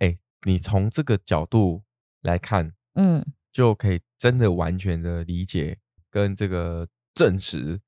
[0.00, 1.83] 哎，你从这个角度
[2.22, 5.78] 来看，嗯，就可以真的完全的理解
[6.11, 7.80] 跟这个证实，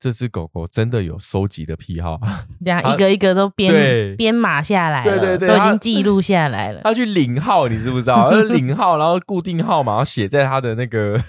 [0.00, 2.20] 这只狗狗真的有收集的癖好，
[2.64, 6.80] 这样一个一个都对编编码下来了，对对对都已经记录下来了。
[6.84, 8.30] 它去领号，你知不知道？
[8.30, 11.20] 它 领号，然后固定号码，然后写在它的那个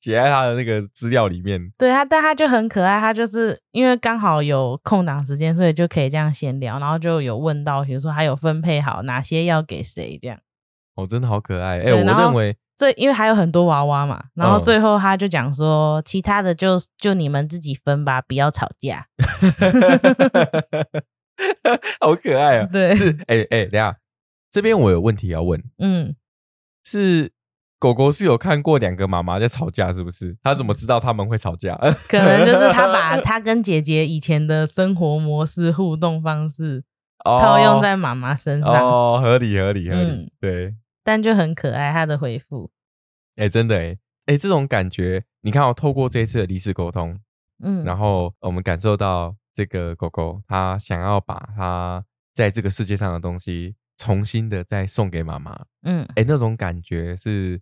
[0.00, 1.60] 写在它的那个资料里面。
[1.78, 10.38] 对他，但他就很可爱，他就是因为刚好有空档时间，所以就可以这样闲聊，然后就有问到，比如说还有分配好哪些要给谁这样。
[10.94, 11.80] 哦，真的好可爱。
[11.80, 19.04] 哎、我认为，最因为还有很多娃娃嘛，然后嗯最后他就讲说，其他的就就你们自己分吧，不要吵架。
[22.00, 22.68] 好可爱啊！
[22.72, 23.96] 对，是，哎、哎、等下，
[24.50, 26.14] 这边我有问题要问，嗯，
[26.84, 27.30] 是
[27.78, 30.36] 狗狗是有看过两个妈妈在吵架，是不是？
[30.42, 31.76] 它怎么知道他们会吵架？
[32.08, 36.82] 可能就是他把 他跟姐姐以前的生活模式、互动方式
[37.24, 40.74] 套用在妈妈身上，哦，合理合理合理，嗯对，
[41.08, 42.70] 但就很可爱他的回复。
[43.36, 47.18] 哎、真的哎、哎、这种感觉，你看，我透过这一次的离世沟通，
[47.62, 57.58] 嗯，然后我们感受到这个狗狗它想要把它在这个世界上的东西重新的再送给妈妈，嗯哎，那种感觉是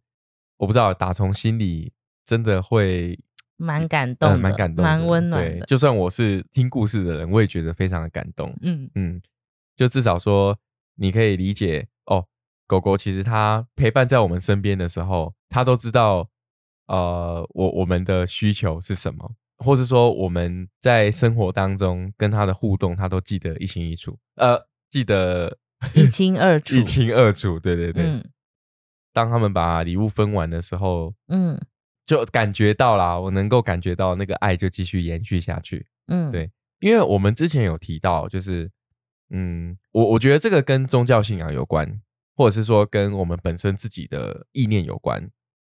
[0.57, 1.93] 我不知道，打从心里
[2.25, 3.17] 真的会
[3.57, 5.67] 蛮感动蛮感动，蛮温暖对的。
[5.67, 8.53] 就算我是听故事的人，我也觉得非常的感动。
[8.63, 9.23] 嗯嗯，
[9.77, 10.59] 就至少说
[10.97, 12.27] 你可以理解哦，
[12.67, 16.29] 狗狗其实它陪伴在我们身边的时候，它都知道
[16.87, 25.57] 呃我我们的需求是什么，或是说我们在生活当中跟它的互动，它都记得一清一楚，呃，记得
[25.95, 27.59] 一清二楚一清二楚。
[27.61, 28.25] 对对对，嗯。
[29.13, 31.61] 当他们把礼物分完的时候，嗯。
[32.07, 35.85] 就感觉到啦，我能够感觉到那个爱就继续延续下去。
[36.07, 36.49] 嗯，对
[36.79, 38.71] 因为我们之前有提到，就是
[39.31, 42.01] 嗯，我我觉得这个跟宗教信仰有关，
[42.37, 45.29] 或者是说跟我们本身自己的意念有关。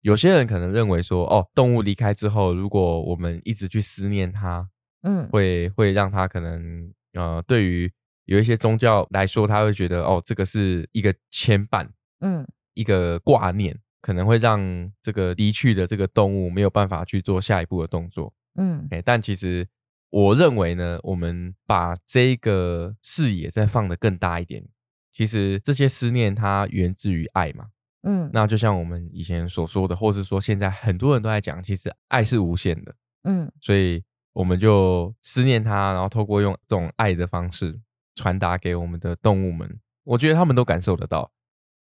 [0.03, 4.69] 有些人可能认为说，哦，动物离开之后，如果我们一直去思念它，
[5.03, 7.93] 嗯会会让它可能呃，对于
[8.25, 11.87] 有一些宗教来说，他会觉得哦，这个是一个牵绊，
[12.21, 18.33] 嗯一个挂念，可能会让这个离去的这个动物没有办法去做下一步的动作。
[18.57, 19.67] 嗯哎，但其实
[20.09, 24.65] 我认为呢，我们把这个视野再放得更大一点，
[25.13, 27.67] 其实这些思念它源自于爱嘛。
[28.03, 32.95] 嗯那就像我们以前所说的，或是说现在很多人都在讲，其实爱是无限的，
[33.25, 37.79] 嗯所以我们就思念它，然后透过用这种爱的方式
[38.15, 41.31] 传达给我们的动物们，我觉得他们都感受得到。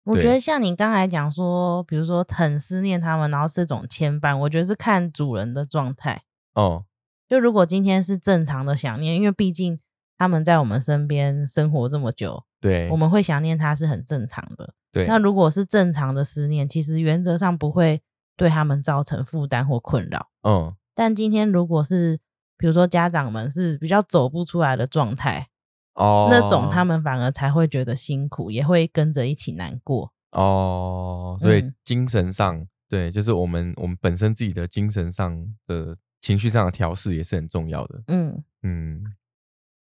[0.04, 6.22] 我觉得像你刚才讲说，比如说很思念他们，然后是一种牵绊，我觉得是看主人的状态。
[6.54, 6.86] 哦，
[7.28, 9.78] 就如果今天是正常的想念，因为毕竟
[10.16, 14.74] 他们在我们身边生活这么久，对，我们会想念他是很正常的。
[14.92, 18.02] 对，那如果是正常的思念，其实原则上不会
[18.36, 20.28] 对他们造成负担或困扰。
[20.42, 22.18] 嗯，但今天如果是
[22.56, 25.48] 比如说家长们是比较走不出来的状态，
[25.94, 30.12] 哦，那种他们反而才会觉得辛苦，也会跟着一起难过。
[30.32, 38.02] 哦，所以嗯精神上，对，就是我们我们本身自己的精神上的情绪上的调试也是很重要的。
[38.08, 39.04] 嗯嗯，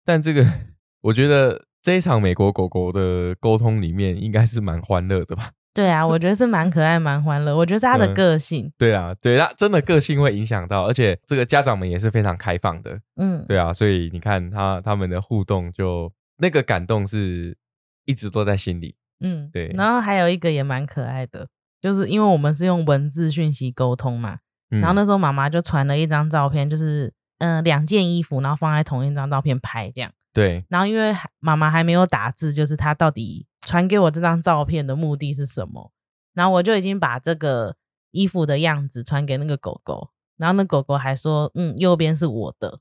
[0.06, 0.46] 但这个
[1.02, 5.52] 我觉得这一场美国狗狗的沟通里面应该是蛮欢乐的吧？
[5.74, 7.56] 对啊，我觉得是蛮可爱、蛮欢乐。
[7.56, 8.70] 我觉得是他的嗯个性。
[8.78, 13.00] 对啊，对，它真的个性会影响到，而且这个家长们也是非常开放的。
[13.16, 17.58] 嗯，对啊，所以你看他他们的互动就那个感动是
[18.06, 18.96] 一直都在心里。
[19.22, 21.48] 嗯，对然后还有一个也蛮可爱的，
[21.82, 24.40] 就是因为我们是用文字讯息沟通嘛，
[24.72, 30.12] 嗯然后那时候妈妈就传了一张照片，就是嗯、呃两件衣服，然后放在同一张照片拍这样。
[30.34, 35.92] 对，然后因为妈妈还没有打字，就是她到底传给我这张照片的目的是什么？
[36.34, 37.76] 然后我就已经把这个
[38.12, 42.80] 衣服的样子传给那个狗狗，然后那狗狗还说，嗯，右边是我的，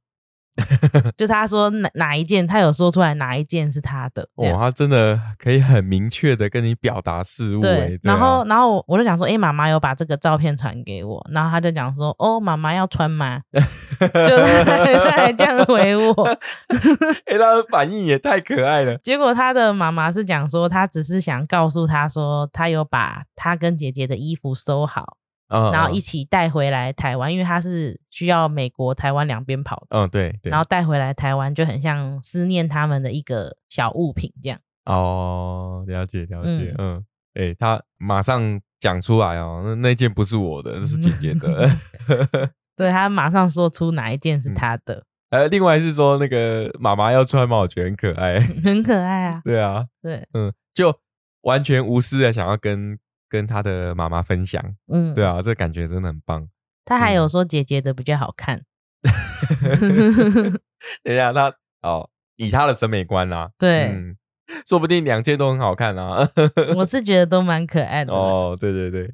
[1.17, 7.89] 就他说哪哪一件，他有说出来哪一件是他的，这哇，样他真的可以很明确的跟你表达事物、欸。
[7.89, 13.41] 对，然啊后然后我我就想说，诶，妈妈有把这个照片传给我，然后他就讲说，哦，妈妈要穿吗？
[14.01, 16.13] 就他他还这样回我，
[17.27, 18.97] 哎、他的反应也太可爱了。
[18.99, 25.17] 结果他的妈妈是讲说，他只是想告诉他说，他有把他跟姐姐的衣服收好，
[25.51, 34.59] 嗯，然后一嗯起带回来台湾，因为他是需要美国、台湾两边跑的，嗯，对对，然后带回来台湾就很像思念他们的一个小物品这样。
[34.87, 41.69] 哦，了解了解，嗯嗯，哎、他马上讲出来哦，那那件不是我的，那是姐姐的。
[42.77, 47.59] 对他马上说出哪一件是嗯他的，呃，另外是说那个妈妈要穿吗？
[47.59, 48.41] 我觉得很可爱。
[48.65, 49.43] 很可爱啊。
[49.45, 50.99] 对啊，对，嗯，就
[51.43, 52.99] 完全无私的想要跟
[53.31, 54.63] 跟他的妈妈分享。
[54.93, 56.47] 嗯，对啊，这感觉真的很棒。
[56.85, 58.61] 他还有嗯说姐姐的比较好看。
[61.03, 64.17] 等一下，他哦，以他的审美观啊、对嗯，
[64.67, 66.29] 说不定两件都很好看啊。
[66.77, 68.13] 我是觉得都蛮可爱的。
[68.13, 69.11] 哦，对对对，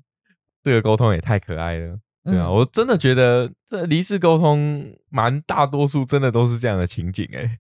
[0.64, 1.98] 这个沟通也太可爱了。
[2.24, 7.58] 对啊，嗯我真的觉得这离世沟通蛮大多数真的都是这样的情景哎、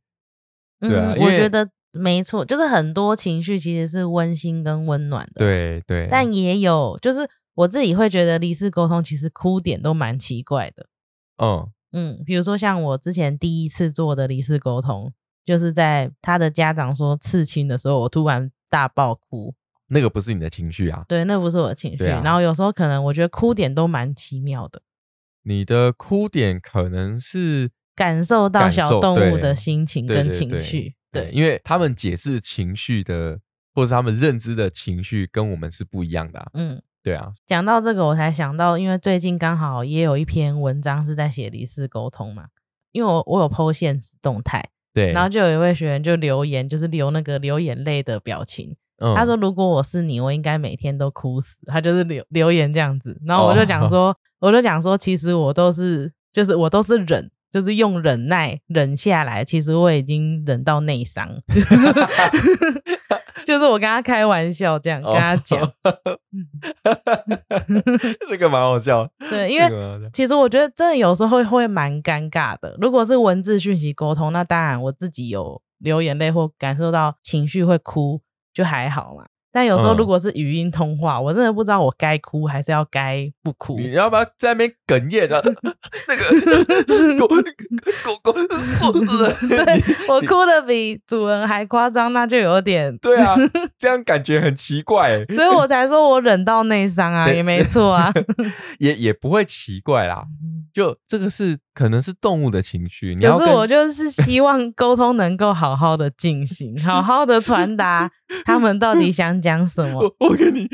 [0.80, 10.86] 对啊嗯，我觉得没错，就是很多情绪其实是温馨跟温暖的。，对对，但也有就是我自己会觉得离世沟通其实哭点都蛮奇怪的。
[11.42, 15.12] 嗯嗯，比如说像我之前第一次做的离世沟通，
[15.44, 19.54] 就是在他的家长说刺青的时候，我突然大爆哭。
[19.88, 22.04] 那个不是你的情绪啊，对，那不是我的情绪。
[22.06, 24.82] 啊然后有时候可能我觉得哭点都蛮奇妙的，
[25.44, 30.96] 你的哭点可能是感受到小动物的心情跟情绪。
[31.22, 33.38] 对，因为他们解释情绪的，
[33.74, 36.46] 或者是他们认知的情绪跟我们是不一样的、啊。
[36.54, 42.46] 嗯，对啊，讲到这个，我才想到，因为最近刚好也有一篇文章是在写离世沟通嘛，
[42.92, 48.76] 因为我我有 PO 现实动态，对，然后就有一位学员就留言，就是留那个流眼泪的表情。
[48.98, 59.42] 嗯他说：“如果我是你，我应该每天都哭死。”他就是留留言这样子，然后我就讲 说，我就讲说，其实我都是，就是我都是忍，就是用忍耐忍下来。
[59.42, 61.26] 其实我已经忍到内伤，
[63.46, 65.58] 就是我跟他开玩笑这样跟他讲。
[68.28, 69.70] 这个蛮好笑，对，因为
[70.12, 72.76] 其实我觉得真的有时候会会蛮尴尬的。
[72.78, 78.20] 如果是文字讯息沟通，那当然我自己有流眼泪或感受到情绪会哭，
[78.52, 79.24] 就还好嘛。
[79.56, 83.78] 但有时候嗯如果是语音通话，我真的不知道我该哭还是要该不哭。
[83.80, 85.42] 你要不要在那边哽咽的？
[86.06, 87.26] 那个狗
[88.22, 88.92] 狗狗说
[89.48, 93.34] 对我哭的比主人还夸张，那就有点，对啊，
[93.78, 98.12] 这样感觉很奇怪欸，所以我才说我忍到内伤啊，也没错啊。
[98.78, 100.24] 也也不会奇怪啦。
[100.70, 108.10] 就这个是可能是动物的情绪，你要可是我就是希望沟通能够好好的进行，好好的传达
[108.46, 110.66] 他们到底想讲什么，我我跟你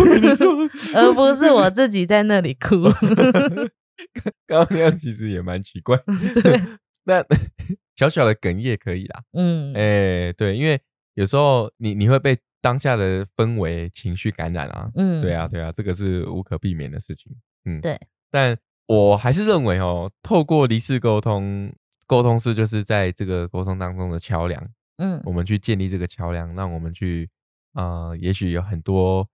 [0.00, 0.52] 我跟你说，
[0.96, 2.82] 而不是我自己在那里哭。
[4.48, 5.96] 刚刚那样其实也蛮奇怪。
[6.42, 6.60] 对，
[7.04, 7.24] 那
[7.94, 10.80] 小小的哽咽可以啦，嗯，哎、对，因为
[11.14, 17.32] 有时候你你会被当下的氛围情绪感染啊，嗯，对啊，对啊，这个是无可避免的事情。
[17.66, 17.96] 嗯，对。
[18.32, 21.72] 但我还是认为哦，透过离世沟通，
[22.06, 24.62] 沟通是就是在这个沟通当中的桥梁，
[24.98, 25.20] 嗯。
[25.24, 27.30] 我们去建立这个桥梁，让我们去
[27.72, 29.26] 呃，也许有很多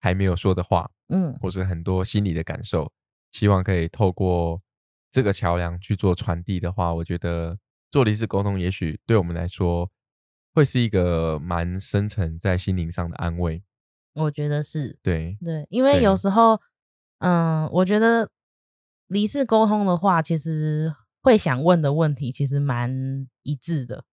[0.00, 1.34] 还没有说的话，嗯。
[1.40, 2.92] 或是很多心里的感受，
[3.32, 4.60] 希望可以透过
[5.10, 7.58] 这个桥梁去做传递的话，我觉得
[7.90, 9.90] 做离世沟通，也许对我们来说
[10.54, 13.62] 会是一个蛮深层在心灵上的安慰。
[14.14, 16.60] 我觉得是对，对，因为有时候，
[17.18, 18.30] 嗯，我觉得
[19.08, 20.92] 离世沟通的话，其实
[21.22, 24.04] 会想问的问题其实蛮一致的。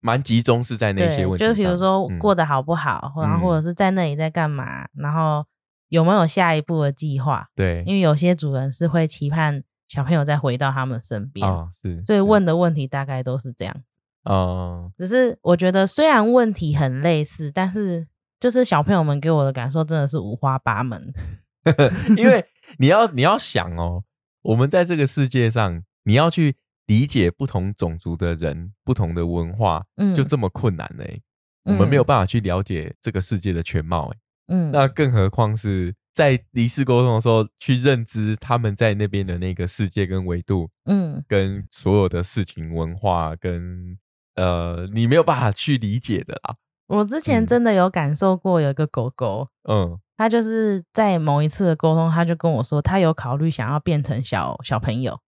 [0.00, 5.44] 蛮集中是在那些对，问题就是比如上说嗯过得好不好，然后或者是在那里在干嘛，然后
[5.88, 7.46] 有没有下一步的计划？
[7.54, 13.76] 对因为有些主人是会期盼小朋友再回到他们身边，啊、是，所以是问的问题大概都是这样。
[14.28, 18.06] 嗯只是我觉得虽然问题很类似，但是
[18.40, 21.12] 就是小朋友们给我的感受真的是五花八门。
[22.18, 22.44] 因为
[22.78, 24.02] 你要你要想哦，
[24.42, 30.14] 我们在这个世界上，你要去理解不同种族的人、不同的文化，嗯。
[30.14, 31.22] 就这么困难嘞、
[31.64, 32.06] 我们没有嗯。
[32.06, 34.16] 办法去了解这个世界的全貌、欸，
[34.48, 41.24] 嗯，那更何况是在离世沟通的时候，去认知他们在那边的那个世界跟维度，嗯。
[41.28, 43.96] 跟所有的事情、文化跟
[44.34, 46.56] 呃，你没有办法去理解的啦。
[46.88, 47.20] 我之。
[47.20, 47.46] 前嗯。
[47.46, 55.18] 真的有感受过，有一个狗狗，嗯它就是在某一次的沟通，他就跟我说，他有考虑想要变成小小朋友，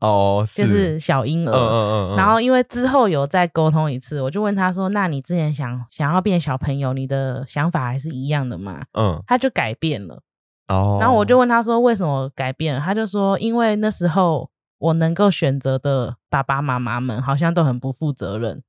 [0.00, 1.52] 哦，就是小婴儿。
[1.52, 10.20] 嗯嗯嗯嗯，然后因为之后有再沟通一次，我就问他说：“那你之前想想要变小朋友，你的想法还是一样的吗嗯？”他就改变了。
[10.66, 18.60] 哦，然后我就问他说：“为什么改变了？”他就说：“因为那时候我能够选择的爸爸妈妈们好像都很不负责任，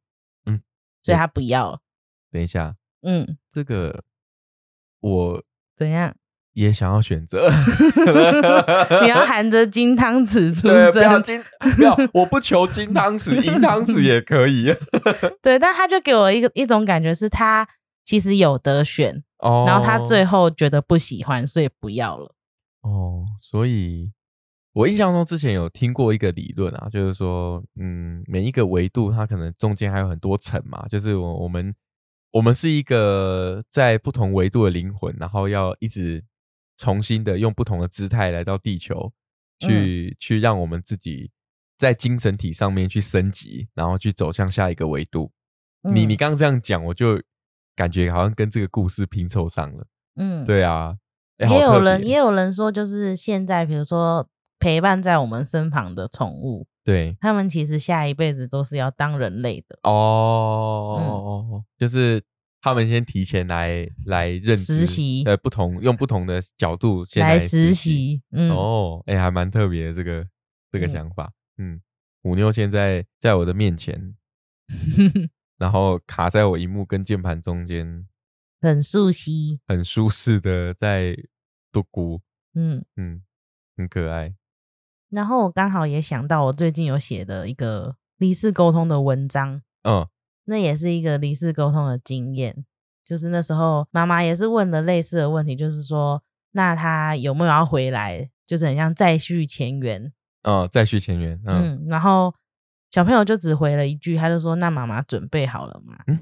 [0.45, 0.61] 嗯，
[1.01, 1.79] 所以他不要了。
[2.31, 4.03] 等一下，嗯，这个
[4.99, 5.43] 我
[5.75, 6.13] 怎样？
[6.53, 7.49] 也想要选择，
[9.01, 11.43] 你要 含着金汤匙出生，不要生，金，
[11.75, 14.71] 不要，我不求金汤匙，银汤匙也可以。
[15.41, 17.67] 对，但他就给我一个一种感觉是他
[18.05, 22.35] 其实有得选，哦，然后他最后觉得不喜欢，所以不要了。
[22.81, 24.11] 哦，所以
[24.73, 31.73] 我印象中之前有听过一个理论啊，就是说，嗯，每一个维度它可能中间还有很多层嘛，就是我我们
[32.33, 36.23] 我们是一个在不同维度的灵魂，然后要一直
[36.77, 39.13] 重新的用不同的姿态来到地球，
[39.59, 41.29] 去、去让我们自己
[41.77, 45.31] 在精神体上面去升级，然后去走向下一个维度。
[45.83, 47.21] 你嗯你刚刚这样讲，我就
[47.75, 49.85] 感觉好像跟这个故事拼凑上了。
[50.15, 50.97] 嗯，对啊，
[51.37, 54.27] 也有人也有人说，就是现在比如说
[54.57, 59.79] 陪伴在我们身旁的宠物，对他们其实下一辈子都是要当人类的。
[59.83, 62.21] 哦，就是
[62.61, 67.73] 他们先提前来来认知实习呃，不同用不同的角度先来实实。
[67.73, 70.27] 习，嗯，哦，哎、还蛮特别的这个
[70.71, 71.31] 这个嗯想法。
[71.57, 71.81] 嗯，
[72.21, 74.15] 虎妞现在在我的面前，
[75.57, 78.07] 然后卡在我荧幕跟键盘中间，
[78.59, 81.15] 很熟悉，很舒适的在
[81.71, 82.19] 度咕，
[82.55, 82.83] 嗯。
[82.97, 83.21] 嗯，
[83.77, 84.33] 很可爱。
[85.13, 90.07] 然后我刚好也想到，我最近有写的一个离世沟通的文章，嗯
[90.45, 92.65] 那也是一个离世沟通的经验。
[93.05, 98.29] 就是那时候妈妈也是问了类似的问题，就是说，那他有没有要回来？
[98.45, 100.11] 就是很像再续前缘，
[100.43, 101.39] 嗯，再续前缘。
[101.45, 102.33] 嗯嗯，然后
[102.91, 106.19] 小朋友就只回了一句，他就说：“那妈妈准备好了吗？”嗯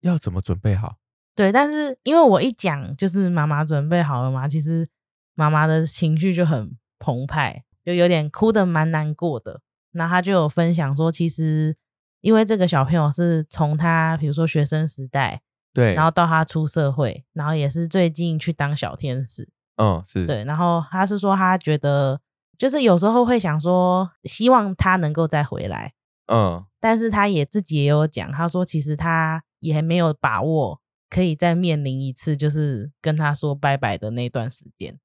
[0.00, 0.96] 要怎么准备好？
[1.34, 4.48] 对，但是因为我一讲就是妈妈准备好了吗？
[4.48, 4.88] 其实
[5.34, 9.60] 妈妈的情绪就很澎湃，就有点哭的蛮难过的。
[9.92, 11.76] 那他就有分享说，其实
[12.20, 22.20] 因为这个小朋友是从他比如说学生时代，对，然后到他出社会，然后也是最近去当小天使，嗯，是对，然后他是说他觉得
[22.56, 25.94] 就是有时候会想说，希望他能够再回来，
[26.26, 34.98] 嗯，但是他也自己也有讲，他说其实他也还没有把握可以再面临一次就是跟他说拜拜的那段时间。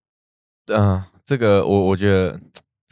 [0.67, 2.39] 嗯，这个我我觉得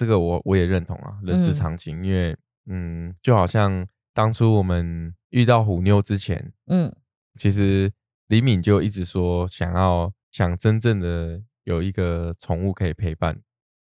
[0.03, 1.53] 这个我我也认同啊，人之嗯。
[1.53, 2.35] 常情，因为
[2.65, 6.93] 嗯，就好像当初我们遇到虎妞之前，嗯。
[7.39, 7.89] 其实
[8.27, 13.39] 李敏就一直说想要想真正的有一个宠物可以陪伴，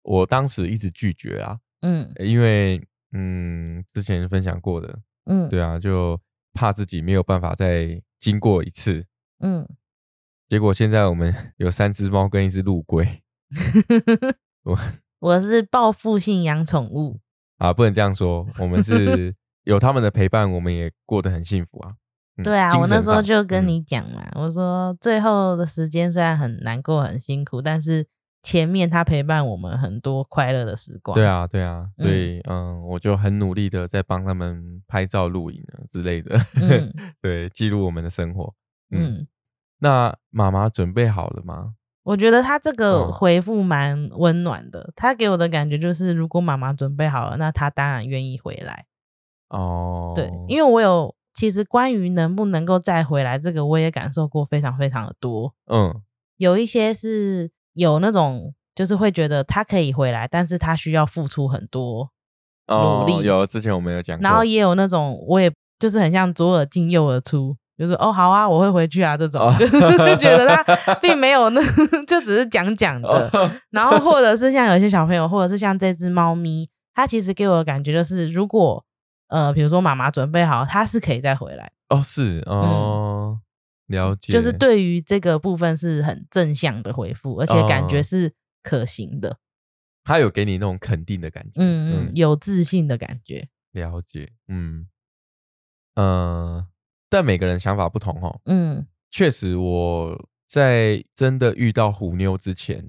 [0.02, 2.12] 我当时一直拒绝啊，嗯。
[2.20, 6.20] 因为嗯之前分享过的，嗯，对啊，就
[6.52, 9.06] 怕自己没有办法再经过一次，
[9.40, 9.66] 嗯，
[10.48, 13.22] 结果现在我们 有三只猫跟一只陆龟，
[14.62, 14.78] 我
[15.22, 17.20] 我是报复性养宠物。
[17.58, 21.92] 啊不能这样说，我们是 有他们的陪伴，我们也过得很幸福啊。
[22.36, 28.04] 嗯对啊，我那时候就跟你讲嘛，我说最后的时间虽然很难过、很辛苦，但是
[28.42, 31.14] 前面他陪伴我们很多快乐的时光。
[31.14, 36.92] 对，啊，对啊，嗯所以嗯我就很努力的在帮他们拍照、录影啊之类的，嗯
[37.22, 38.52] 对，记录我们的生活。
[38.90, 39.26] 嗯，嗯，
[39.78, 41.74] 那妈妈准备好了吗？
[42.03, 48.86] 我觉得他这个哦回复蛮温暖的，他给我的感觉就是，如果妈妈准备好了，那他当然愿意回来。
[49.48, 55.55] 哦，对，因为我有其实关于能不能够再回来这个，我也感受过非常非常的多。
[55.66, 56.03] 嗯。
[56.38, 62.11] 有一些是有那种，就是会觉得他可以回来，但是他需要付出很多，
[62.66, 64.18] 哦努力有之前我们有讲。
[64.18, 69.54] 过，然后也有那种，我也就是很像左耳进右耳出，就是哦好啊，我会回去啊这种，哦。
[69.58, 69.76] 就是
[70.18, 71.60] 觉得他并没有那，
[72.06, 73.30] 就只是讲讲的。
[73.70, 78.84] 然后或者是像有些小朋友，或者是像这只猫咪，它其实给我的感觉就是，如果
[79.28, 83.40] 呃比如说妈妈准备好，它是可以再回来，哦是哦，
[83.88, 88.02] 了解，嗯就是对于这个部分是很正向的回复，而且感觉哦。
[88.02, 89.38] 是可行的，
[90.04, 94.86] 他有给你那种肯定的感觉，嗯嗯，有自信的感觉，了解，嗯。
[95.94, 96.66] 呃，
[97.12, 98.40] 但每个人想法不同哦。
[98.46, 102.82] 嗯确实，我在真的遇到虎妞之前，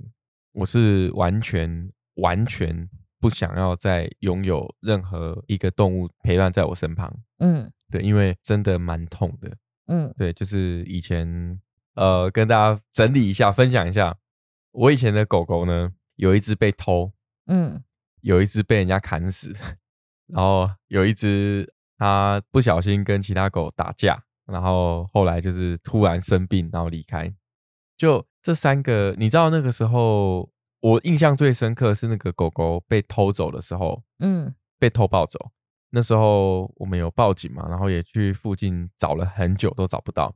[0.54, 7.14] 我是完全完全不想要再拥有任何一个动物陪伴在我身旁。
[7.40, 9.54] 嗯对，因为真的蛮痛的。
[9.88, 11.60] 嗯对，就是以前
[11.96, 14.18] 呃，跟大家整理一下，分享一下，
[14.72, 17.12] 我以前的狗狗呢，有一只被偷，
[17.48, 17.84] 嗯
[18.22, 19.54] 有一只被人家砍死，
[20.28, 27.34] 然后有一只它不小心跟其他狗打架，然后后来就是突然生病，然后离开。
[27.98, 30.50] 就这三个，你知道那个时候
[30.82, 35.52] 我印象最深刻是那个狗狗被偷走的时候，嗯被偷抱走。
[35.92, 40.36] 那时候我们有报警嘛，然后也去附近找了很久都找不到。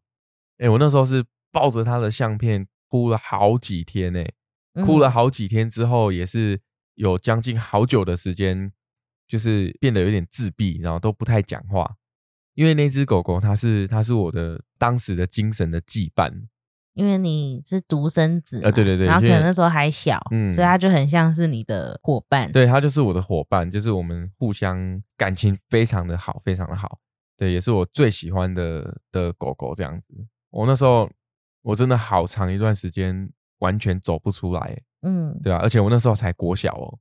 [0.60, 4.24] 哎、我那时候是抱着他的相片哭了好几天呢、
[4.76, 6.62] 嗯，哭了好几天之后，也是
[6.94, 8.72] 有将近好久的时间，
[9.28, 11.96] 就是变得有点自闭，然后都不太讲话。
[12.54, 16.32] 因为那只狗狗它是它是我的当时的精神的羁绊，
[16.96, 26.98] 因为你是独生子嘛，呃对对对然后可能那时候还小，嗯所以它就很像是你的伙伴，，对它就是我的伙伴，就是我们互相感情非常的好，非常的好。
[27.38, 30.16] 对，也是我最喜欢的的狗狗这样子。
[30.50, 31.08] 我那时候
[31.62, 36.98] 我真的好长一段时间完全走不出来，嗯对啊，而且我那时候才国小哦，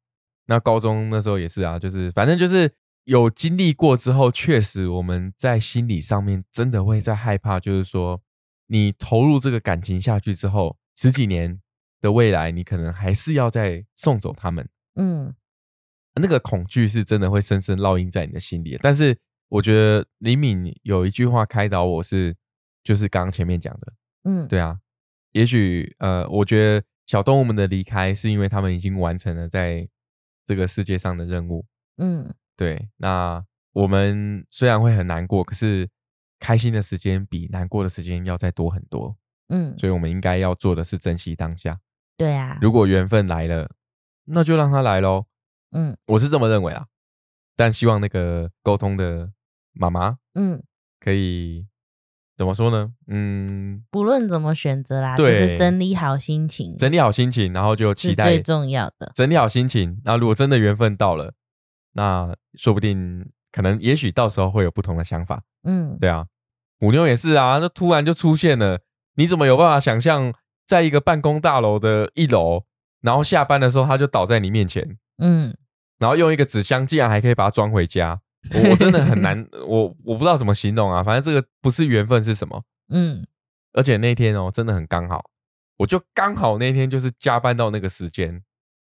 [0.47, 2.73] 那高中那时候也是啊，就是反正就是
[3.05, 8.21] 有经历过之后，确实我们在心理上面真的会在害怕，就是说
[8.67, 11.61] 你投入这个感情下去之后，十几年
[12.01, 15.35] 的未来，你可能还是要再送走他们，嗯。
[16.19, 18.79] 那个恐惧是真的会深深烙印在你的心里。
[18.81, 19.15] 但是
[19.51, 22.35] 我觉得李敏有一句话开导我是，
[22.83, 23.93] 就是刚刚前面讲的，
[24.25, 24.79] 嗯，对啊，
[25.33, 29.87] 也许呃，我觉得小动物们的离开是因为他们已经完成了在
[30.47, 31.67] 这个世界上的任务。
[31.99, 35.89] 嗯对，那我们虽然会很难过，可是
[36.39, 39.17] 开心的时间比难过的时间要再多很多，
[39.49, 41.79] 嗯，所以我们应该要做的是珍惜当下。
[42.17, 43.71] 对啊，如果缘分来了，
[44.25, 45.27] 那就让它来喽。
[45.73, 46.87] 嗯我是这么认为啊，
[47.57, 49.33] 但希望那个沟通的
[49.73, 50.63] 妈妈嗯，
[51.01, 51.67] 可以
[52.37, 52.91] 怎么说呢？
[53.09, 59.11] 嗯，不论怎么选择啦，就是整理好心情，整理好心情，然后就期待最重要的。
[59.15, 60.01] 整理好心情。
[60.05, 61.33] 那如果真的缘分到了，
[61.93, 65.43] 那说不定可能也许到时候会有不同的想法。
[65.65, 66.27] 嗯，对啊，
[66.79, 68.81] 虎妞也是啊，就突然就出现了，
[69.15, 70.35] 你怎么有办法想象，
[70.67, 72.65] 在一个办公大楼的一楼，
[73.01, 75.57] 然后下班的时候他就倒在你面前，嗯，
[75.99, 78.21] 然后用一个纸箱，竟然还可以把它装回家，
[78.55, 83.27] 我我真的很 难，我我不知道怎么形容啊，反正这个不是缘分是什么，嗯，
[83.73, 85.31] 而且那天哦，真的很刚好，
[85.79, 88.43] 我就刚好那天就是加班到那个时间，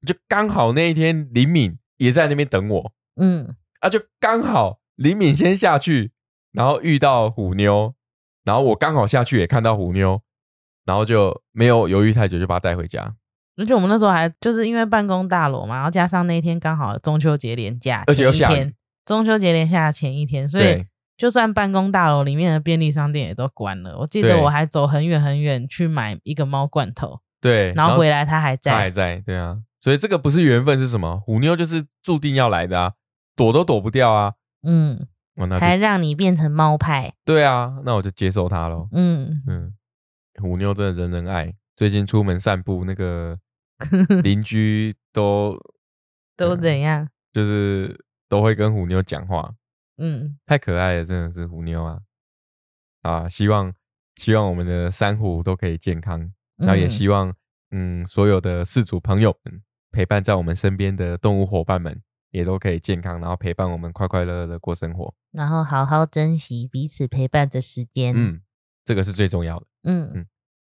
[0.07, 6.13] 就刚好那一天林敏也在那边等我，嗯，啊，就刚好林敏先下去，
[6.53, 7.95] 然后遇到虎妞，
[8.45, 10.21] 然后我刚好下去也看到虎妞，
[10.85, 13.15] 然后就没有犹豫太久，就把她带回家，
[13.57, 18.75] 而且我们那时候还就是因为办公大楼嘛，然后加上那一天刚好中秋节连假，而且又下雨前一天，
[19.07, 20.87] 中秋节连假前一天，所以对
[21.17, 23.97] 就算办公大楼里面的便利商店也都关了。
[23.99, 29.17] 我记得对我还走很远很远去买一个猫罐头，对，然后回来它还他还在。
[29.17, 31.19] 在，对啊，所以这个不是缘分是什么？
[31.21, 32.93] 虎妞就是注定要来的啊，
[33.35, 37.15] 躲都躲不掉啊，嗯，哦，那就还让你变成猫派。
[37.25, 38.89] 对啊，那我就接受它喽。
[38.93, 39.73] 嗯，嗯，
[40.43, 43.39] 虎妞真的人人爱，最近出门散步，那个
[44.23, 45.57] 邻居都
[46.37, 47.09] 都怎样？
[47.33, 47.99] 就是
[48.29, 49.55] 都会跟虎妞讲话，
[49.99, 52.01] 嗯，太可爱了，真的是虎妞啊！
[53.03, 53.73] 啊，希望
[54.17, 57.35] 希望我们的珊瑚都可以健康，然后也嗯希望
[57.71, 65.15] 嗯所有的饲主朋友们陪伴在我们身边的动物伙伴们也都可以健康，然后陪伴我们快快乐乐的过生活。
[65.31, 68.15] 然后好好珍惜彼此陪伴的时间。
[68.17, 68.41] 嗯，
[68.85, 69.67] 这个是最重要的。
[69.85, 70.27] 嗯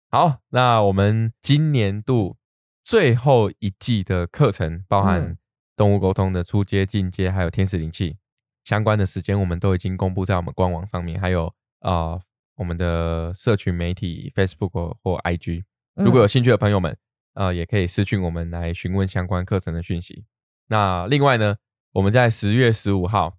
[0.09, 2.37] 好，那我们今年度
[2.83, 5.37] 最后一季的课程，包含嗯
[5.77, 8.17] 动物沟通的初阶、进阶，还有天使灵气
[8.65, 11.45] 相关的时间，我们都已经公布在我们官网上面，还有
[11.79, 12.21] 啊、呃
[12.57, 15.63] 我们的社群媒体 Facebook 或 IG。
[15.93, 16.97] 如果有兴趣的朋友们，
[17.35, 20.25] 呃，也可以私讯我们来询问相关课程的讯息。
[20.65, 21.57] 那另外呢，
[21.91, 23.37] 我们在十月十五号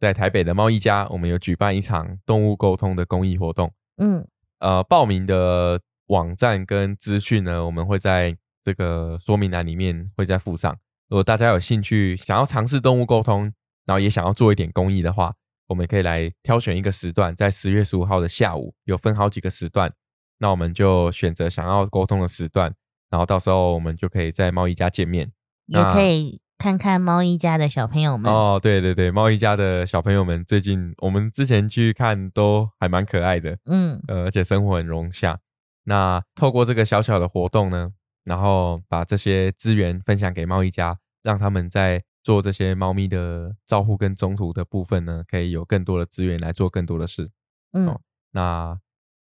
[0.00, 3.72] 在台北的贸易家，我们有举办一场动物沟通的公益活动。
[3.98, 4.26] 嗯
[4.58, 10.76] 呃，报名的网站跟资讯呢，我们会在这个说明栏里面会再附上。
[11.08, 13.52] 如果大家有兴趣想要尝试动物沟通，
[13.86, 15.34] 然后也想要做一点公益的话，
[15.66, 19.92] 我们可以来挑选一个时段，在十月十五号的下午，有分好几个时段，
[20.38, 22.74] 那我们就选择想要沟通的时段，
[23.10, 25.32] 然后到时候我们就可以在猫一家见面。
[25.66, 28.32] 也可以看看猫一家的小朋友们。
[28.32, 33.58] 哦，对对对，猫一家的小朋友们最近我们之前去看都还蛮可爱的。
[33.66, 35.38] 嗯呃，而且生活很融洽。
[35.84, 37.92] 那透过这个小小的活动呢，
[38.28, 47.30] 然后把这些资源分享给猫一家，让他们在做这些猫咪的照护跟中途的部分呢，可以有更多的资源来做更多的事。
[47.72, 48.00] 嗯哦，
[48.32, 48.78] 那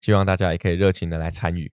[0.03, 1.72] 希望大家也可以热情的来参与。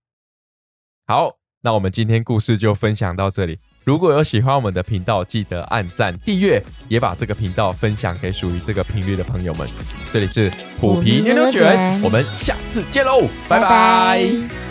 [1.06, 3.60] 好，那我们今天故事就分享到这里。
[3.84, 9.68] 如果有喜欢我们的频道，记得按赞、订阅，也把这个频道分享给属于这个频率的朋友们。
[10.12, 10.50] 这里是
[10.80, 14.67] 虎皮牛牛卷，我们下次见喽，拜拜